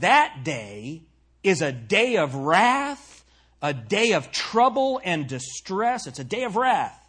[0.00, 1.02] That day
[1.42, 3.24] is a day of wrath,
[3.62, 6.06] a day of trouble and distress.
[6.06, 6.99] It's a day of wrath,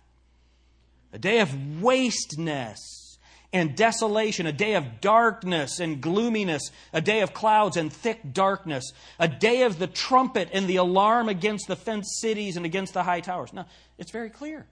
[1.14, 3.18] a day of wasteness
[3.53, 8.93] and desolation, a day of darkness and gloominess, a day of clouds and thick darkness,
[9.20, 13.03] a day of the trumpet and the alarm against the fenced cities and against the
[13.03, 13.51] high towers.
[13.51, 13.66] Now,
[13.97, 14.68] it's very clear.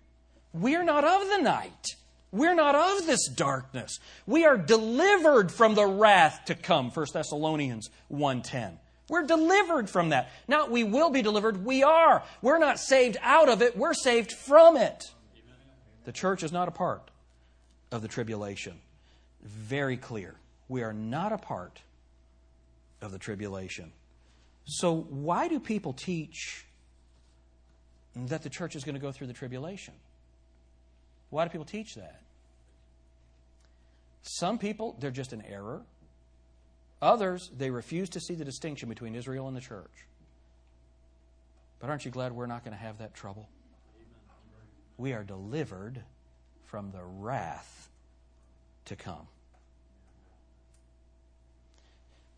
[0.54, 1.88] We're not of the night.
[2.32, 4.00] We're not of this darkness.
[4.26, 8.80] We are delivered from the wrath to come, 1 Thessalonians 1:10.
[9.10, 10.30] We're delivered from that.
[10.48, 11.66] Now we will be delivered.
[11.66, 12.24] We are.
[12.44, 15.12] We're not saved out of it, we're saved from it.
[16.10, 17.12] The church is not a part
[17.92, 18.80] of the tribulation.
[19.44, 20.34] Very clear.
[20.68, 21.84] We are not a part
[23.00, 23.92] of the tribulation.
[24.66, 26.66] So why do people teach
[28.16, 29.94] that the church is going to go through the tribulation?
[31.30, 32.22] Why do people teach that?
[34.24, 35.84] Some people, they're just an error.
[37.04, 40.08] Others, they refuse to see the distinction between Israel and the church.
[41.80, 43.48] But aren't you glad we're not going to have that trouble?
[45.00, 46.04] We are delivered
[46.66, 47.90] from the wrath
[48.86, 49.28] to come.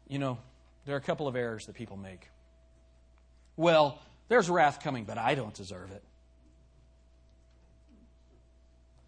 [0.07, 0.37] You know,
[0.85, 2.29] there are a couple of errors that people make.
[3.57, 3.99] Well,
[4.29, 6.03] there's wrath coming, but I don't deserve it.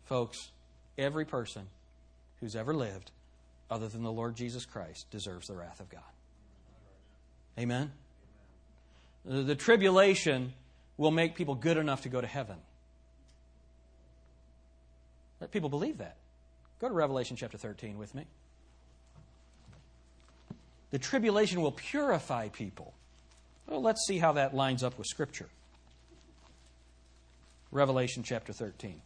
[0.06, 0.52] Folks,
[0.98, 1.68] every person
[2.40, 3.12] who's ever lived,
[3.70, 6.02] other than the Lord Jesus Christ, deserves the wrath of God.
[7.60, 7.92] Amen?
[9.24, 10.54] The tribulation
[10.98, 12.58] will make people good enough to go to heaven.
[15.44, 16.16] Let people believe that.
[16.80, 18.24] Go to Revelation chapter 13 with me.
[20.92, 22.94] The tribulation will purify people.
[23.68, 25.50] Well, let's see how that lines up with Scripture.
[27.72, 29.02] Revelation chapter 13.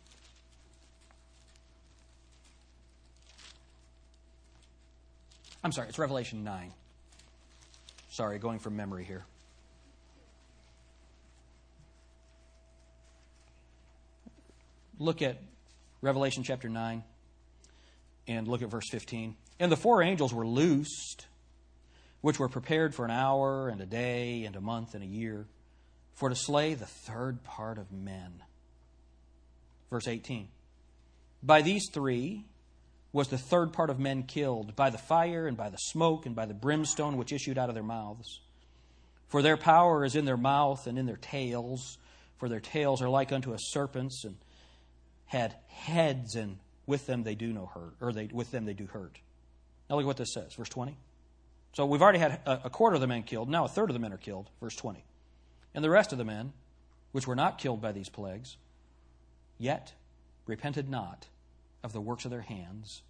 [5.64, 6.72] I'm sorry, it's Revelation 9.
[8.12, 9.26] Sorry, going from memory here.
[15.00, 15.42] Look at
[16.02, 17.04] Revelation chapter 9
[18.28, 19.36] and look at verse 15.
[19.60, 21.26] And the four angels were loosed,
[22.22, 25.48] which were prepared for an hour and a day and a month and a year,
[26.14, 28.44] for to slay the third part of men.
[29.90, 30.50] Verse 18.
[31.42, 32.46] By these three,
[33.12, 36.36] was the third part of men killed by the fire and by the smoke and
[36.36, 38.42] by the brimstone which issued out of their mouths.
[39.28, 41.98] For their power is in their mouth and in their tails,
[42.38, 44.36] for their tails are like unto a serpent's and
[45.28, 48.88] had heads, and with them they do no hurt, or they, with them they do
[48.88, 49.20] hurt.
[49.90, 50.98] Now look at what this says, verse 20.
[51.74, 54.00] So we've already had a quarter of the men killed, now a third of the
[54.00, 55.04] men are killed, verse 20.
[55.76, 56.54] And the rest of the men,
[57.12, 58.58] which were not killed by these plagues,
[59.60, 59.94] yet
[60.48, 61.28] repented not
[61.84, 63.04] of the works of their hands,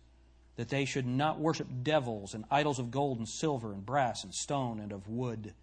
[0.57, 4.33] that they should not worship devils and idols of gold and silver and brass and
[4.33, 5.53] stone and of wood,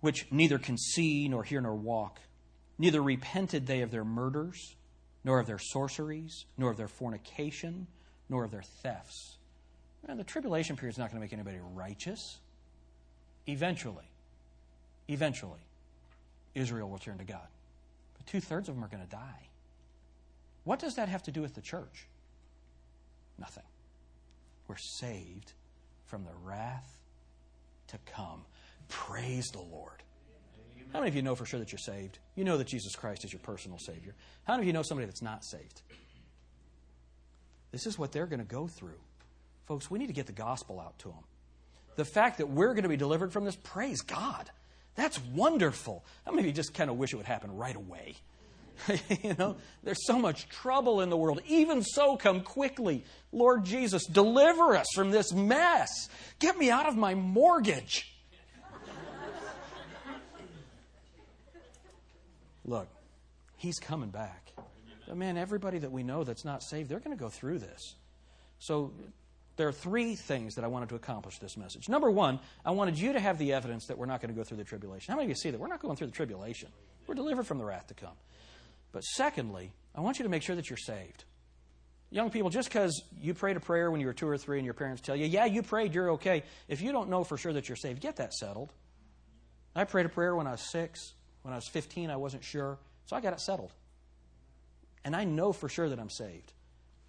[0.00, 2.18] which neither can see nor hear nor walk.
[2.78, 4.74] Neither repented they of their murders,
[5.24, 7.86] nor of their sorceries, nor of their fornication,
[8.28, 9.36] nor of their thefts.
[10.08, 12.38] And the tribulation period is not going to make anybody righteous.
[13.46, 14.10] Eventually,
[15.08, 15.60] eventually,
[16.54, 17.46] Israel will turn to God.
[18.16, 19.48] But two thirds of them are going to die.
[20.64, 22.06] What does that have to do with the church?
[23.38, 23.64] Nothing.
[24.68, 25.52] We're saved
[26.06, 27.00] from the wrath
[27.88, 28.42] to come.
[28.88, 30.02] Praise the Lord.
[30.92, 32.18] How many of you know for sure that you're saved?
[32.34, 34.14] You know that Jesus Christ is your personal Savior.
[34.44, 35.80] How many of you know somebody that's not saved?
[37.70, 39.00] This is what they're going to go through.
[39.66, 41.24] Folks, we need to get the gospel out to them.
[41.96, 44.50] The fact that we're going to be delivered from this, praise God.
[44.94, 46.04] That's wonderful.
[46.26, 48.14] How many of you just kind of wish it would happen right away?
[49.22, 51.40] you know, there's so much trouble in the world.
[51.46, 53.04] Even so, come quickly.
[53.30, 56.08] Lord Jesus, deliver us from this mess.
[56.38, 58.11] Get me out of my mortgage.
[62.64, 62.88] Look,
[63.56, 64.52] he's coming back.
[65.06, 67.96] But man, everybody that we know that's not saved, they're going to go through this.
[68.58, 68.92] So
[69.56, 71.88] there are three things that I wanted to accomplish this message.
[71.88, 74.44] Number one, I wanted you to have the evidence that we're not going to go
[74.44, 75.12] through the tribulation.
[75.12, 75.60] How many of you see that?
[75.60, 76.68] We're not going through the tribulation.
[77.06, 78.14] We're delivered from the wrath to come.
[78.92, 81.24] But secondly, I want you to make sure that you're saved.
[82.10, 84.64] Young people, just because you prayed a prayer when you were two or three and
[84.64, 87.54] your parents tell you, yeah, you prayed, you're okay, if you don't know for sure
[87.54, 88.72] that you're saved, get that settled.
[89.74, 91.14] I prayed a prayer when I was six.
[91.42, 92.78] When I was 15, I wasn't sure.
[93.06, 93.72] So I got it settled.
[95.04, 96.52] And I know for sure that I'm saved.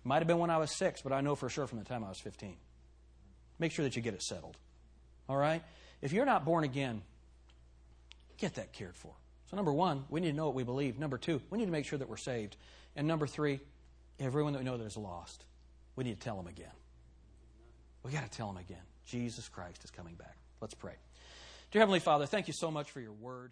[0.04, 2.04] Might have been when I was six, but I know for sure from the time
[2.04, 2.56] I was 15.
[3.60, 4.58] Make sure that you get it settled.
[5.30, 5.64] All right?
[6.02, 7.02] If you're not born again,
[8.38, 9.14] get that cared for.
[9.50, 11.00] So, number one, we need to know what we believe.
[11.00, 12.58] Number two, we need to make sure that we're saved.
[12.96, 13.60] And number three,
[14.20, 15.46] everyone that we know that is lost,
[15.96, 16.72] we need to tell them again.
[18.04, 18.82] We got to tell them again.
[19.06, 20.38] Jesus Christ is coming back.
[20.60, 20.96] Let's pray.
[21.72, 23.52] Dear Heavenly Father, thank you so much for your word.